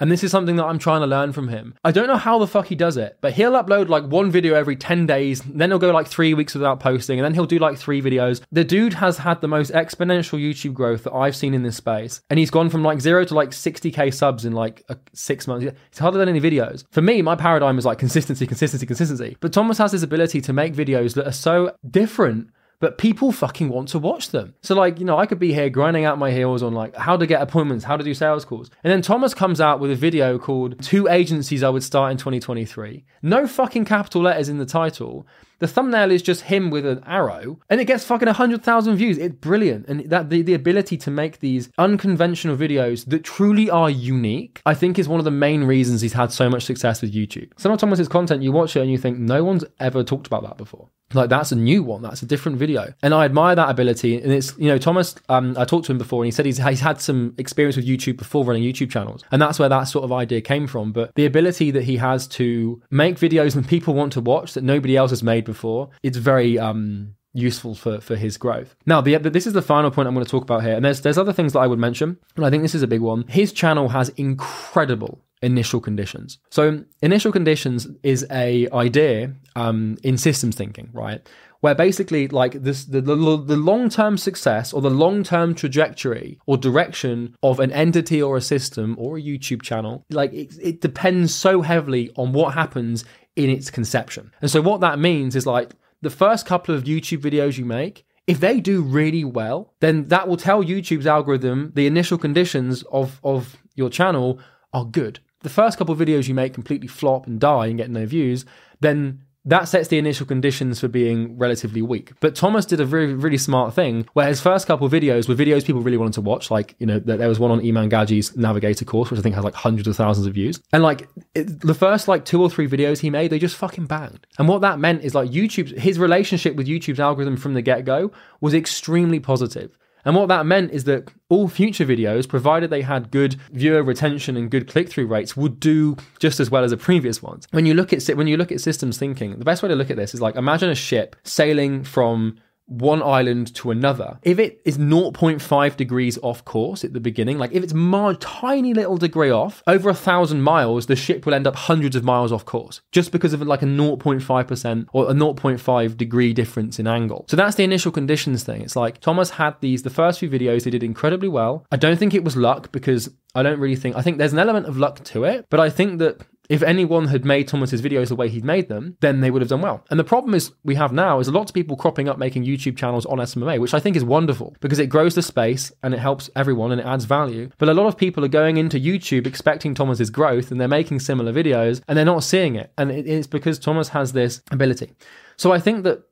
And 0.00 0.12
this 0.12 0.22
is 0.22 0.30
something 0.30 0.54
that 0.56 0.64
I'm 0.64 0.78
trying 0.78 1.00
to 1.00 1.08
learn 1.08 1.32
from 1.32 1.48
him. 1.48 1.74
I 1.82 1.90
don't 1.90 2.06
know 2.06 2.16
how 2.16 2.38
the 2.38 2.46
fuck 2.46 2.66
he 2.68 2.76
does 2.76 2.96
it, 2.96 3.18
but 3.20 3.32
he'll 3.32 3.60
upload 3.60 3.88
like 3.88 4.04
one 4.04 4.30
video 4.30 4.54
every 4.54 4.76
10 4.76 5.06
days, 5.06 5.40
then 5.40 5.70
he'll 5.70 5.80
go 5.80 5.90
like 5.90 6.06
three 6.06 6.34
weeks 6.34 6.54
without 6.54 6.78
posting, 6.78 7.18
and 7.18 7.24
then 7.24 7.34
he'll 7.34 7.46
do 7.46 7.58
like 7.58 7.76
three 7.76 8.00
videos. 8.00 8.40
The 8.52 8.62
dude 8.62 8.94
has 8.94 9.18
had 9.18 9.40
the 9.40 9.48
most 9.48 9.72
exponential 9.72 10.40
YouTube 10.40 10.74
growth 10.74 11.02
that 11.02 11.12
I've 11.12 11.34
seen 11.34 11.52
in 11.52 11.64
this 11.64 11.74
space. 11.74 12.20
And 12.30 12.38
he's 12.38 12.50
gone 12.50 12.70
from 12.70 12.84
like 12.84 13.00
zero 13.00 13.24
to 13.24 13.34
like 13.34 13.50
60k 13.50 14.14
subs 14.14 14.44
in 14.44 14.52
like 14.52 14.84
six 15.14 15.48
months. 15.48 15.66
It's 15.66 15.98
harder 15.98 16.18
than 16.18 16.28
any 16.28 16.40
videos. 16.40 16.84
For 16.92 17.02
me, 17.02 17.20
my 17.20 17.34
paradigm 17.34 17.76
is 17.76 17.84
like 17.84 17.98
consistency, 17.98 18.46
consistency, 18.46 18.86
consistency. 18.86 19.36
But 19.40 19.52
Thomas 19.52 19.78
has 19.78 19.90
this 19.90 20.04
ability 20.04 20.40
to 20.42 20.52
make 20.52 20.74
videos 20.74 21.14
that 21.14 21.26
are 21.26 21.32
so 21.32 21.74
different 21.90 22.50
but 22.80 22.98
people 22.98 23.32
fucking 23.32 23.68
want 23.68 23.88
to 23.88 23.98
watch 23.98 24.30
them. 24.30 24.54
So 24.62 24.74
like, 24.74 24.98
you 24.98 25.04
know, 25.04 25.18
I 25.18 25.26
could 25.26 25.38
be 25.38 25.52
here 25.52 25.70
grinding 25.70 26.04
out 26.04 26.18
my 26.18 26.30
heels 26.30 26.62
on 26.62 26.74
like 26.74 26.94
how 26.96 27.16
to 27.16 27.26
get 27.26 27.42
appointments, 27.42 27.84
how 27.84 27.96
to 27.96 28.04
do 28.04 28.14
sales 28.14 28.44
calls. 28.44 28.70
And 28.84 28.92
then 28.92 29.02
Thomas 29.02 29.34
comes 29.34 29.60
out 29.60 29.80
with 29.80 29.90
a 29.90 29.96
video 29.96 30.38
called 30.38 30.82
Two 30.82 31.08
Agencies 31.08 31.62
I 31.62 31.70
Would 31.70 31.82
Start 31.82 32.12
in 32.12 32.18
2023. 32.18 33.04
No 33.22 33.46
fucking 33.46 33.84
capital 33.84 34.22
letters 34.22 34.48
in 34.48 34.58
the 34.58 34.66
title. 34.66 35.26
The 35.60 35.66
thumbnail 35.66 36.12
is 36.12 36.22
just 36.22 36.42
him 36.42 36.70
with 36.70 36.86
an 36.86 37.02
arrow 37.04 37.58
and 37.68 37.80
it 37.80 37.86
gets 37.86 38.04
fucking 38.04 38.26
100,000 38.26 38.96
views. 38.96 39.18
It's 39.18 39.34
brilliant. 39.34 39.88
And 39.88 40.08
that 40.08 40.30
the, 40.30 40.42
the 40.42 40.54
ability 40.54 40.96
to 40.98 41.10
make 41.10 41.40
these 41.40 41.70
unconventional 41.78 42.56
videos 42.56 43.04
that 43.06 43.24
truly 43.24 43.68
are 43.68 43.90
unique, 43.90 44.62
I 44.64 44.74
think 44.74 45.00
is 45.00 45.08
one 45.08 45.18
of 45.18 45.24
the 45.24 45.32
main 45.32 45.64
reasons 45.64 46.00
he's 46.00 46.12
had 46.12 46.30
so 46.30 46.48
much 46.48 46.64
success 46.64 47.02
with 47.02 47.12
YouTube. 47.12 47.50
Some 47.56 47.72
of 47.72 47.80
Thomas's 47.80 48.06
content, 48.06 48.42
you 48.42 48.52
watch 48.52 48.76
it 48.76 48.82
and 48.82 48.90
you 48.90 48.98
think 48.98 49.18
no 49.18 49.42
one's 49.42 49.64
ever 49.80 50.04
talked 50.04 50.28
about 50.28 50.44
that 50.44 50.56
before. 50.56 50.90
Like 51.14 51.30
that's 51.30 51.52
a 51.52 51.56
new 51.56 51.82
one. 51.82 52.02
That's 52.02 52.22
a 52.22 52.26
different 52.26 52.58
video. 52.58 52.92
And 53.02 53.14
I 53.14 53.24
admire 53.24 53.54
that 53.54 53.70
ability. 53.70 54.20
And 54.20 54.32
it's, 54.32 54.56
you 54.58 54.68
know, 54.68 54.78
Thomas, 54.78 55.14
um, 55.28 55.56
I 55.56 55.64
talked 55.64 55.86
to 55.86 55.92
him 55.92 55.98
before 55.98 56.22
and 56.22 56.26
he 56.26 56.30
said 56.30 56.46
he's, 56.46 56.58
he's 56.58 56.80
had 56.80 57.00
some 57.00 57.34
experience 57.38 57.76
with 57.76 57.86
YouTube 57.86 58.18
before 58.18 58.44
running 58.44 58.62
YouTube 58.62 58.90
channels. 58.90 59.24
And 59.30 59.40
that's 59.40 59.58
where 59.58 59.68
that 59.68 59.84
sort 59.84 60.04
of 60.04 60.12
idea 60.12 60.40
came 60.40 60.66
from. 60.66 60.92
But 60.92 61.14
the 61.14 61.26
ability 61.26 61.70
that 61.72 61.84
he 61.84 61.96
has 61.96 62.26
to 62.28 62.82
make 62.90 63.16
videos 63.16 63.54
that 63.54 63.66
people 63.66 63.94
want 63.94 64.12
to 64.14 64.20
watch 64.20 64.54
that 64.54 64.64
nobody 64.64 64.96
else 64.96 65.10
has 65.10 65.22
made 65.22 65.44
before, 65.44 65.90
it's 66.02 66.18
very, 66.18 66.58
um, 66.58 67.14
useful 67.34 67.74
for 67.74 68.00
for 68.00 68.16
his 68.16 68.36
growth. 68.36 68.74
Now, 68.86 69.00
the, 69.00 69.16
this 69.18 69.46
is 69.46 69.52
the 69.52 69.62
final 69.62 69.90
point 69.90 70.08
I'm 70.08 70.14
going 70.14 70.24
to 70.24 70.30
talk 70.30 70.42
about 70.42 70.62
here, 70.62 70.74
and 70.74 70.84
there's 70.84 71.00
there's 71.00 71.18
other 71.18 71.32
things 71.32 71.52
that 71.52 71.60
I 71.60 71.66
would 71.66 71.78
mention, 71.78 72.18
but 72.34 72.44
I 72.44 72.50
think 72.50 72.62
this 72.62 72.74
is 72.74 72.82
a 72.82 72.86
big 72.88 73.00
one. 73.00 73.24
His 73.28 73.52
channel 73.52 73.88
has 73.88 74.08
incredible 74.10 75.20
initial 75.42 75.80
conditions. 75.80 76.38
So 76.50 76.84
initial 77.02 77.32
conditions 77.32 77.86
is 78.02 78.26
a 78.30 78.68
idea 78.72 79.34
um, 79.56 79.96
in 80.02 80.18
systems 80.18 80.56
thinking, 80.56 80.90
right? 80.92 81.26
Where 81.60 81.74
basically 81.74 82.28
like 82.28 82.52
this 82.62 82.84
the, 82.84 83.00
the, 83.00 83.14
the 83.14 83.56
long-term 83.56 84.16
success 84.16 84.72
or 84.72 84.80
the 84.80 84.90
long-term 84.90 85.54
trajectory 85.54 86.38
or 86.46 86.56
direction 86.56 87.36
of 87.42 87.60
an 87.60 87.72
entity 87.72 88.22
or 88.22 88.36
a 88.36 88.40
system 88.40 88.96
or 88.98 89.18
a 89.18 89.22
YouTube 89.22 89.62
channel, 89.62 90.04
like 90.10 90.32
it, 90.32 90.54
it 90.60 90.80
depends 90.80 91.34
so 91.34 91.62
heavily 91.62 92.10
on 92.16 92.32
what 92.32 92.54
happens 92.54 93.04
in 93.34 93.50
its 93.50 93.70
conception. 93.70 94.32
And 94.40 94.50
so 94.50 94.60
what 94.60 94.80
that 94.80 94.98
means 94.98 95.36
is 95.36 95.46
like 95.46 95.70
the 96.02 96.10
first 96.10 96.46
couple 96.46 96.74
of 96.74 96.84
YouTube 96.84 97.20
videos 97.20 97.58
you 97.58 97.64
make 97.64 98.04
if 98.28 98.40
they 98.40 98.60
do 98.60 98.82
really 98.82 99.24
well, 99.24 99.72
then 99.80 100.04
that 100.08 100.28
will 100.28 100.36
tell 100.36 100.62
YouTube's 100.62 101.06
algorithm 101.06 101.72
the 101.74 101.86
initial 101.86 102.18
conditions 102.18 102.82
of, 102.92 103.18
of 103.24 103.56
your 103.74 103.88
channel 103.88 104.38
are 104.74 104.84
good. 104.84 105.20
The 105.40 105.48
first 105.48 105.78
couple 105.78 105.94
of 105.94 105.98
videos 105.98 106.28
you 106.28 106.34
make 106.34 106.52
completely 106.52 106.88
flop 106.88 107.26
and 107.26 107.40
die 107.40 107.68
and 107.68 107.78
get 107.78 107.90
no 107.90 108.04
views, 108.04 108.44
then 108.80 109.22
that 109.44 109.68
sets 109.68 109.88
the 109.88 109.98
initial 109.98 110.26
conditions 110.26 110.80
for 110.80 110.88
being 110.88 111.38
relatively 111.38 111.80
weak. 111.80 112.12
But 112.20 112.34
Thomas 112.34 112.66
did 112.66 112.80
a 112.80 112.86
really, 112.86 113.14
really 113.14 113.38
smart 113.38 113.72
thing 113.72 114.06
where 114.12 114.26
his 114.26 114.40
first 114.40 114.66
couple 114.66 114.88
videos 114.90 115.28
were 115.28 115.34
videos 115.34 115.64
people 115.64 115.80
really 115.80 115.96
wanted 115.96 116.14
to 116.14 116.20
watch. 116.20 116.50
Like, 116.50 116.74
you 116.78 116.86
know, 116.86 116.98
there 116.98 117.28
was 117.28 117.38
one 117.38 117.50
on 117.50 117.66
Iman 117.66 117.88
Gadzhi's 117.88 118.36
Navigator 118.36 118.84
course, 118.84 119.10
which 119.10 119.18
I 119.18 119.22
think 119.22 119.34
has 119.36 119.44
like 119.44 119.54
hundreds 119.54 119.88
of 119.88 119.96
thousands 119.96 120.26
of 120.26 120.34
views. 120.34 120.60
And 120.72 120.82
like 120.82 121.08
it, 121.34 121.60
the 121.60 121.74
first 121.74 122.08
like 122.08 122.24
two 122.24 122.42
or 122.42 122.50
three 122.50 122.68
videos 122.68 122.98
he 122.98 123.10
made, 123.10 123.30
they 123.30 123.38
just 123.38 123.56
fucking 123.56 123.86
banged. 123.86 124.26
And 124.38 124.48
what 124.48 124.60
that 124.62 124.78
meant 124.78 125.02
is 125.02 125.14
like 125.14 125.30
YouTube's, 125.30 125.80
his 125.80 125.98
relationship 125.98 126.56
with 126.56 126.66
YouTube's 126.66 127.00
algorithm 127.00 127.36
from 127.36 127.54
the 127.54 127.62
get 127.62 127.84
go 127.84 128.12
was 128.40 128.54
extremely 128.54 129.20
positive. 129.20 129.78
And 130.08 130.16
what 130.16 130.28
that 130.28 130.46
meant 130.46 130.70
is 130.70 130.84
that 130.84 131.10
all 131.28 131.48
future 131.48 131.84
videos, 131.84 132.26
provided 132.26 132.70
they 132.70 132.80
had 132.80 133.10
good 133.10 133.36
viewer 133.52 133.82
retention 133.82 134.38
and 134.38 134.50
good 134.50 134.66
click-through 134.66 135.06
rates, 135.06 135.36
would 135.36 135.60
do 135.60 135.98
just 136.18 136.40
as 136.40 136.50
well 136.50 136.64
as 136.64 136.70
the 136.70 136.78
previous 136.78 137.22
ones. 137.22 137.46
When 137.50 137.66
you 137.66 137.74
look 137.74 137.92
at 137.92 138.02
when 138.16 138.26
you 138.26 138.38
look 138.38 138.50
at 138.50 138.62
systems 138.62 138.96
thinking, 138.96 139.38
the 139.38 139.44
best 139.44 139.62
way 139.62 139.68
to 139.68 139.74
look 139.74 139.90
at 139.90 139.98
this 139.98 140.14
is 140.14 140.22
like 140.22 140.34
imagine 140.34 140.70
a 140.70 140.74
ship 140.74 141.14
sailing 141.24 141.84
from 141.84 142.38
one 142.68 143.02
island 143.02 143.54
to 143.56 143.70
another, 143.70 144.18
if 144.22 144.38
it 144.38 144.60
is 144.64 144.78
0.5 144.78 145.76
degrees 145.76 146.18
off 146.22 146.44
course 146.44 146.84
at 146.84 146.92
the 146.92 147.00
beginning, 147.00 147.38
like 147.38 147.52
if 147.52 147.64
it's 147.64 147.72
a 147.72 148.16
tiny 148.20 148.74
little 148.74 148.96
degree 148.96 149.30
off, 149.30 149.62
over 149.66 149.88
a 149.88 149.94
thousand 149.94 150.42
miles, 150.42 150.86
the 150.86 150.96
ship 150.96 151.26
will 151.26 151.34
end 151.34 151.46
up 151.46 151.56
hundreds 151.56 151.96
of 151.96 152.04
miles 152.04 152.30
off 152.30 152.44
course 152.44 152.80
just 152.92 153.10
because 153.10 153.32
of 153.32 153.42
like 153.42 153.62
a 153.62 153.66
0.5% 153.66 154.86
or 154.92 155.10
a 155.10 155.14
0.5 155.14 155.96
degree 155.96 156.32
difference 156.32 156.78
in 156.78 156.86
angle. 156.86 157.24
So 157.28 157.36
that's 157.36 157.56
the 157.56 157.64
initial 157.64 157.90
conditions 157.90 158.44
thing. 158.44 158.62
It's 158.62 158.76
like 158.76 159.00
Thomas 159.00 159.30
had 159.30 159.56
these, 159.60 159.82
the 159.82 159.90
first 159.90 160.20
few 160.20 160.28
videos, 160.28 160.64
he 160.64 160.70
did 160.70 160.82
incredibly 160.82 161.28
well. 161.28 161.66
I 161.72 161.76
don't 161.76 161.98
think 161.98 162.14
it 162.14 162.24
was 162.24 162.36
luck 162.36 162.70
because 162.70 163.10
I 163.34 163.42
don't 163.42 163.60
really 163.60 163.76
think, 163.76 163.96
I 163.96 164.02
think 164.02 164.18
there's 164.18 164.32
an 164.32 164.38
element 164.38 164.66
of 164.66 164.76
luck 164.76 165.02
to 165.04 165.24
it, 165.24 165.46
but 165.50 165.60
I 165.60 165.70
think 165.70 165.98
that 165.98 166.20
if 166.48 166.62
anyone 166.62 167.08
had 167.08 167.24
made 167.24 167.46
Thomas's 167.48 167.82
videos 167.82 168.08
the 168.08 168.16
way 168.16 168.28
he'd 168.28 168.44
made 168.44 168.68
them, 168.68 168.96
then 169.00 169.20
they 169.20 169.30
would 169.30 169.42
have 169.42 169.48
done 169.48 169.60
well. 169.60 169.84
And 169.90 170.00
the 170.00 170.04
problem 170.04 170.34
is 170.34 170.52
we 170.64 170.76
have 170.76 170.92
now 170.92 171.20
is 171.20 171.28
a 171.28 171.32
lot 171.32 171.48
of 171.48 171.54
people 171.54 171.76
cropping 171.76 172.08
up 172.08 172.18
making 172.18 172.44
YouTube 172.44 172.76
channels 172.76 173.04
on 173.06 173.18
SMMA, 173.18 173.60
which 173.60 173.74
I 173.74 173.80
think 173.80 173.96
is 173.96 174.04
wonderful 174.04 174.56
because 174.60 174.78
it 174.78 174.86
grows 174.86 175.14
the 175.14 175.22
space 175.22 175.70
and 175.82 175.92
it 175.92 176.00
helps 176.00 176.30
everyone 176.34 176.72
and 176.72 176.80
it 176.80 176.86
adds 176.86 177.04
value. 177.04 177.50
But 177.58 177.68
a 177.68 177.74
lot 177.74 177.86
of 177.86 177.96
people 177.96 178.24
are 178.24 178.28
going 178.28 178.56
into 178.56 178.80
YouTube 178.80 179.26
expecting 179.26 179.74
Thomas's 179.74 180.10
growth 180.10 180.50
and 180.50 180.60
they're 180.60 180.68
making 180.68 181.00
similar 181.00 181.32
videos 181.32 181.82
and 181.86 181.96
they're 181.96 182.04
not 182.04 182.24
seeing 182.24 182.56
it. 182.56 182.72
And 182.78 182.90
it's 182.90 183.26
because 183.26 183.58
Thomas 183.58 183.88
has 183.88 184.12
this 184.12 184.42
ability. 184.50 184.92
So 185.36 185.52
I 185.52 185.58
think 185.58 185.84
that 185.84 186.02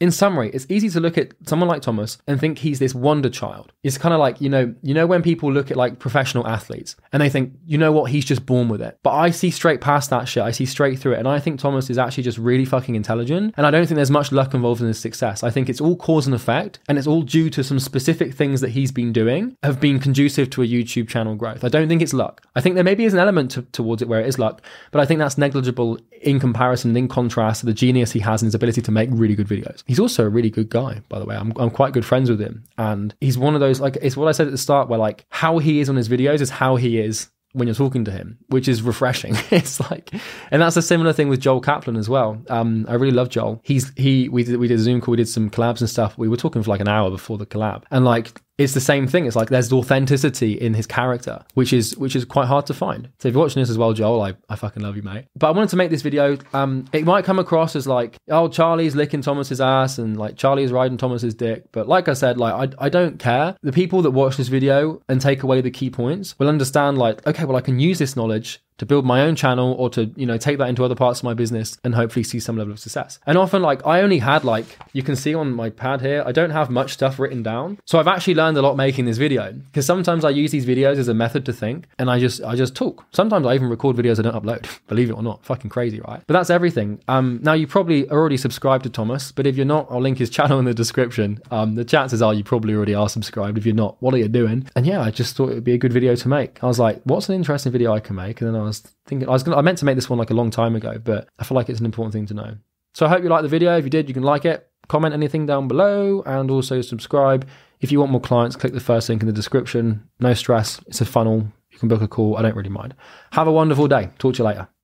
in 0.00 0.10
summary, 0.10 0.50
it's 0.52 0.66
easy 0.68 0.90
to 0.90 1.00
look 1.00 1.16
at 1.16 1.32
someone 1.46 1.68
like 1.68 1.82
Thomas 1.82 2.18
and 2.26 2.40
think 2.40 2.58
he's 2.58 2.78
this 2.78 2.94
wonder 2.94 3.30
child. 3.30 3.72
It's 3.82 3.96
kind 3.96 4.12
of 4.12 4.20
like, 4.20 4.40
you 4.40 4.48
know, 4.48 4.74
you 4.82 4.92
know 4.92 5.06
when 5.06 5.22
people 5.22 5.52
look 5.52 5.70
at 5.70 5.76
like 5.76 5.98
professional 5.98 6.46
athletes 6.46 6.96
and 7.12 7.22
they 7.22 7.28
think, 7.28 7.52
you 7.64 7.78
know 7.78 7.92
what, 7.92 8.10
he's 8.10 8.24
just 8.24 8.44
born 8.44 8.68
with 8.68 8.82
it. 8.82 8.98
But 9.02 9.12
I 9.12 9.30
see 9.30 9.50
straight 9.50 9.80
past 9.80 10.10
that 10.10 10.28
shit. 10.28 10.42
I 10.42 10.50
see 10.50 10.66
straight 10.66 10.98
through 10.98 11.12
it. 11.12 11.18
And 11.20 11.28
I 11.28 11.38
think 11.38 11.60
Thomas 11.60 11.90
is 11.90 11.98
actually 11.98 12.24
just 12.24 12.38
really 12.38 12.64
fucking 12.64 12.94
intelligent. 12.94 13.54
And 13.56 13.66
I 13.66 13.70
don't 13.70 13.86
think 13.86 13.96
there's 13.96 14.10
much 14.10 14.32
luck 14.32 14.52
involved 14.52 14.80
in 14.80 14.88
his 14.88 14.98
success. 14.98 15.42
I 15.42 15.50
think 15.50 15.68
it's 15.68 15.80
all 15.80 15.96
cause 15.96 16.26
and 16.26 16.34
effect. 16.34 16.80
And 16.88 16.98
it's 16.98 17.06
all 17.06 17.22
due 17.22 17.48
to 17.50 17.62
some 17.62 17.78
specific 17.78 18.34
things 18.34 18.60
that 18.62 18.70
he's 18.70 18.90
been 18.90 19.12
doing 19.12 19.56
have 19.62 19.80
been 19.80 20.00
conducive 20.00 20.50
to 20.50 20.62
a 20.62 20.66
YouTube 20.66 21.08
channel 21.08 21.36
growth. 21.36 21.62
I 21.62 21.68
don't 21.68 21.88
think 21.88 22.02
it's 22.02 22.12
luck. 22.12 22.42
I 22.56 22.60
think 22.60 22.74
there 22.74 22.84
maybe 22.84 23.04
is 23.04 23.12
an 23.12 23.20
element 23.20 23.52
to, 23.52 23.62
towards 23.62 24.02
it 24.02 24.08
where 24.08 24.20
it 24.20 24.26
is 24.26 24.38
luck, 24.38 24.62
but 24.90 25.00
I 25.00 25.06
think 25.06 25.18
that's 25.18 25.38
negligible 25.38 25.98
in 26.20 26.40
comparison, 26.40 26.90
and 26.90 26.98
in 26.98 27.08
contrast 27.08 27.60
to 27.60 27.66
the 27.66 27.74
genius 27.74 28.12
he 28.12 28.20
has 28.20 28.42
in 28.42 28.46
his 28.46 28.54
ability 28.54 28.80
to 28.82 28.90
make 28.90 29.10
really 29.12 29.34
good 29.34 29.46
videos. 29.46 29.83
He's 29.86 30.00
also 30.00 30.24
a 30.24 30.28
really 30.28 30.50
good 30.50 30.70
guy, 30.70 31.02
by 31.08 31.18
the 31.18 31.26
way. 31.26 31.36
I'm, 31.36 31.52
I'm 31.56 31.70
quite 31.70 31.92
good 31.92 32.04
friends 32.06 32.30
with 32.30 32.40
him. 32.40 32.64
And 32.78 33.14
he's 33.20 33.36
one 33.36 33.54
of 33.54 33.60
those, 33.60 33.80
like, 33.80 33.96
it's 34.00 34.16
what 34.16 34.28
I 34.28 34.32
said 34.32 34.46
at 34.46 34.50
the 34.50 34.58
start, 34.58 34.88
where 34.88 34.98
like 34.98 35.26
how 35.28 35.58
he 35.58 35.80
is 35.80 35.88
on 35.88 35.96
his 35.96 36.08
videos 36.08 36.40
is 36.40 36.50
how 36.50 36.76
he 36.76 36.98
is 36.98 37.30
when 37.54 37.68
you're 37.68 37.74
talking 37.74 38.04
to 38.04 38.10
him, 38.10 38.38
which 38.48 38.68
is 38.68 38.82
refreshing. 38.82 39.34
it's 39.50 39.80
like, 39.80 40.10
and 40.50 40.60
that's 40.60 40.76
a 40.76 40.82
similar 40.82 41.12
thing 41.12 41.28
with 41.28 41.40
Joel 41.40 41.60
Kaplan 41.60 41.96
as 41.96 42.08
well. 42.08 42.42
Um, 42.50 42.84
I 42.88 42.94
really 42.94 43.14
love 43.14 43.30
Joel. 43.30 43.60
He's 43.62 43.92
he 43.96 44.28
we 44.28 44.42
did 44.42 44.56
we 44.56 44.68
did 44.68 44.78
a 44.78 44.82
Zoom 44.82 45.00
call, 45.00 45.12
we 45.12 45.16
did 45.16 45.28
some 45.28 45.48
collabs 45.48 45.80
and 45.80 45.88
stuff. 45.88 46.18
We 46.18 46.28
were 46.28 46.36
talking 46.36 46.62
for 46.62 46.70
like 46.70 46.80
an 46.80 46.88
hour 46.88 47.10
before 47.10 47.38
the 47.38 47.46
collab, 47.46 47.84
and 47.90 48.04
like 48.04 48.42
it's 48.56 48.74
the 48.74 48.80
same 48.80 49.06
thing. 49.06 49.26
It's 49.26 49.36
like 49.36 49.48
there's 49.48 49.72
authenticity 49.72 50.52
in 50.52 50.74
his 50.74 50.86
character, 50.86 51.44
which 51.54 51.72
is 51.72 51.96
which 51.96 52.14
is 52.14 52.24
quite 52.24 52.46
hard 52.46 52.66
to 52.66 52.74
find. 52.74 53.08
So 53.18 53.28
if 53.28 53.34
you're 53.34 53.42
watching 53.42 53.60
this 53.60 53.70
as 53.70 53.78
well, 53.78 53.92
Joel, 53.92 54.22
I, 54.22 54.34
I 54.48 54.56
fucking 54.56 54.82
love 54.82 54.96
you, 54.96 55.02
mate. 55.02 55.26
But 55.36 55.48
I 55.48 55.50
wanted 55.50 55.70
to 55.70 55.76
make 55.76 55.90
this 55.90 56.02
video. 56.02 56.38
Um, 56.52 56.84
it 56.92 57.04
might 57.04 57.24
come 57.24 57.38
across 57.38 57.74
as 57.74 57.86
like, 57.86 58.16
oh, 58.28 58.48
Charlie's 58.48 58.94
licking 58.94 59.22
Thomas's 59.22 59.60
ass 59.60 59.98
and 59.98 60.16
like 60.16 60.36
Charlie's 60.36 60.72
riding 60.72 60.96
Thomas's 60.96 61.34
dick. 61.34 61.64
But 61.72 61.88
like 61.88 62.08
I 62.08 62.14
said, 62.14 62.38
like 62.38 62.72
I 62.80 62.86
I 62.86 62.88
don't 62.88 63.18
care. 63.18 63.56
The 63.62 63.72
people 63.72 64.02
that 64.02 64.12
watch 64.12 64.36
this 64.36 64.48
video 64.48 65.02
and 65.08 65.20
take 65.20 65.42
away 65.42 65.60
the 65.60 65.70
key 65.70 65.90
points 65.90 66.38
will 66.38 66.48
understand 66.48 66.98
like, 66.98 67.26
okay, 67.26 67.44
well 67.44 67.56
I 67.56 67.60
can 67.60 67.80
use 67.80 67.98
this 67.98 68.16
knowledge 68.16 68.62
to 68.78 68.86
build 68.86 69.04
my 69.04 69.22
own 69.22 69.36
channel 69.36 69.74
or 69.78 69.88
to 69.90 70.10
you 70.16 70.26
know 70.26 70.36
take 70.36 70.58
that 70.58 70.68
into 70.68 70.84
other 70.84 70.94
parts 70.94 71.20
of 71.20 71.24
my 71.24 71.34
business 71.34 71.78
and 71.84 71.94
hopefully 71.94 72.24
see 72.24 72.40
some 72.40 72.56
level 72.56 72.72
of 72.72 72.78
success. 72.80 73.18
And 73.26 73.38
often 73.38 73.62
like 73.62 73.86
i 73.86 74.00
only 74.00 74.18
had 74.18 74.44
like 74.44 74.78
you 74.92 75.02
can 75.02 75.16
see 75.16 75.34
on 75.34 75.52
my 75.52 75.70
pad 75.70 76.00
here 76.00 76.22
i 76.26 76.32
don't 76.32 76.50
have 76.50 76.70
much 76.70 76.92
stuff 76.92 77.18
written 77.18 77.42
down. 77.42 77.78
So 77.84 77.98
i've 77.98 78.08
actually 78.08 78.34
learned 78.34 78.56
a 78.56 78.62
lot 78.62 78.76
making 78.76 79.04
this 79.04 79.18
video 79.18 79.52
because 79.52 79.86
sometimes 79.86 80.24
i 80.24 80.30
use 80.30 80.50
these 80.50 80.66
videos 80.66 80.96
as 80.96 81.08
a 81.08 81.14
method 81.14 81.46
to 81.46 81.52
think 81.52 81.86
and 81.98 82.10
i 82.10 82.18
just 82.18 82.42
i 82.42 82.54
just 82.56 82.74
talk. 82.74 83.04
Sometimes 83.12 83.46
i 83.46 83.54
even 83.54 83.68
record 83.68 83.96
videos 83.96 84.18
i 84.18 84.22
don't 84.22 84.34
upload 84.34 84.68
believe 84.88 85.10
it 85.10 85.14
or 85.14 85.22
not. 85.22 85.44
Fucking 85.44 85.70
crazy 85.70 86.00
right? 86.00 86.22
But 86.26 86.34
that's 86.34 86.50
everything. 86.50 87.00
Um 87.08 87.40
now 87.42 87.52
you 87.52 87.66
probably 87.66 88.10
already 88.10 88.36
subscribed 88.36 88.84
to 88.84 88.90
thomas 88.90 89.30
but 89.30 89.46
if 89.46 89.56
you're 89.56 89.66
not 89.66 89.86
i'll 89.90 90.00
link 90.00 90.18
his 90.18 90.30
channel 90.36 90.58
in 90.58 90.64
the 90.64 90.74
description. 90.74 91.40
Um 91.50 91.76
the 91.76 91.84
chances 91.84 92.22
are 92.22 92.34
you 92.34 92.42
probably 92.42 92.74
already 92.74 92.94
are 92.94 93.08
subscribed. 93.08 93.56
If 93.56 93.66
you're 93.66 93.74
not 93.74 93.96
what 94.00 94.14
are 94.14 94.18
you 94.18 94.28
doing? 94.28 94.66
And 94.74 94.84
yeah 94.84 95.00
i 95.00 95.10
just 95.10 95.36
thought 95.36 95.50
it 95.50 95.54
would 95.54 95.64
be 95.64 95.74
a 95.74 95.78
good 95.78 95.92
video 95.92 96.16
to 96.16 96.28
make. 96.28 96.62
I 96.64 96.66
was 96.66 96.80
like 96.80 97.00
what's 97.04 97.28
an 97.28 97.36
interesting 97.36 97.70
video 97.70 97.92
i 97.92 98.00
can 98.00 98.16
make? 98.16 98.40
And 98.40 98.52
then 98.52 98.63
i 98.64 98.68
was 98.68 98.80
thinking 99.06 99.28
I 99.28 99.32
was 99.32 99.42
gonna 99.42 99.56
I 99.56 99.62
meant 99.62 99.78
to 99.78 99.84
make 99.84 99.96
this 99.96 100.10
one 100.10 100.18
like 100.18 100.30
a 100.30 100.34
long 100.34 100.50
time 100.50 100.74
ago, 100.76 100.98
but 101.02 101.28
I 101.38 101.44
feel 101.44 101.56
like 101.56 101.68
it's 101.68 101.80
an 101.80 101.86
important 101.86 102.12
thing 102.12 102.26
to 102.26 102.34
know. 102.34 102.56
So 102.94 103.06
I 103.06 103.08
hope 103.08 103.22
you 103.22 103.28
liked 103.28 103.42
the 103.42 103.48
video. 103.48 103.76
If 103.76 103.84
you 103.84 103.90
did, 103.90 104.08
you 104.08 104.14
can 104.14 104.22
like 104.22 104.44
it. 104.44 104.68
comment 104.88 105.14
anything 105.14 105.46
down 105.46 105.68
below 105.68 106.22
and 106.26 106.50
also 106.50 106.80
subscribe. 106.80 107.46
If 107.80 107.90
you 107.92 108.00
want 108.00 108.12
more 108.12 108.20
clients, 108.20 108.56
click 108.56 108.72
the 108.72 108.80
first 108.80 109.08
link 109.08 109.22
in 109.22 109.26
the 109.26 109.32
description. 109.32 110.08
No 110.20 110.32
stress. 110.34 110.80
It's 110.86 111.00
a 111.00 111.04
funnel. 111.04 111.48
You 111.70 111.78
can 111.78 111.88
book 111.88 112.02
a 112.02 112.08
call. 112.08 112.36
I 112.36 112.42
don't 112.42 112.56
really 112.56 112.70
mind. 112.70 112.94
Have 113.32 113.48
a 113.48 113.52
wonderful 113.52 113.88
day. 113.88 114.10
Talk 114.18 114.34
to 114.34 114.38
you 114.38 114.44
later. 114.44 114.68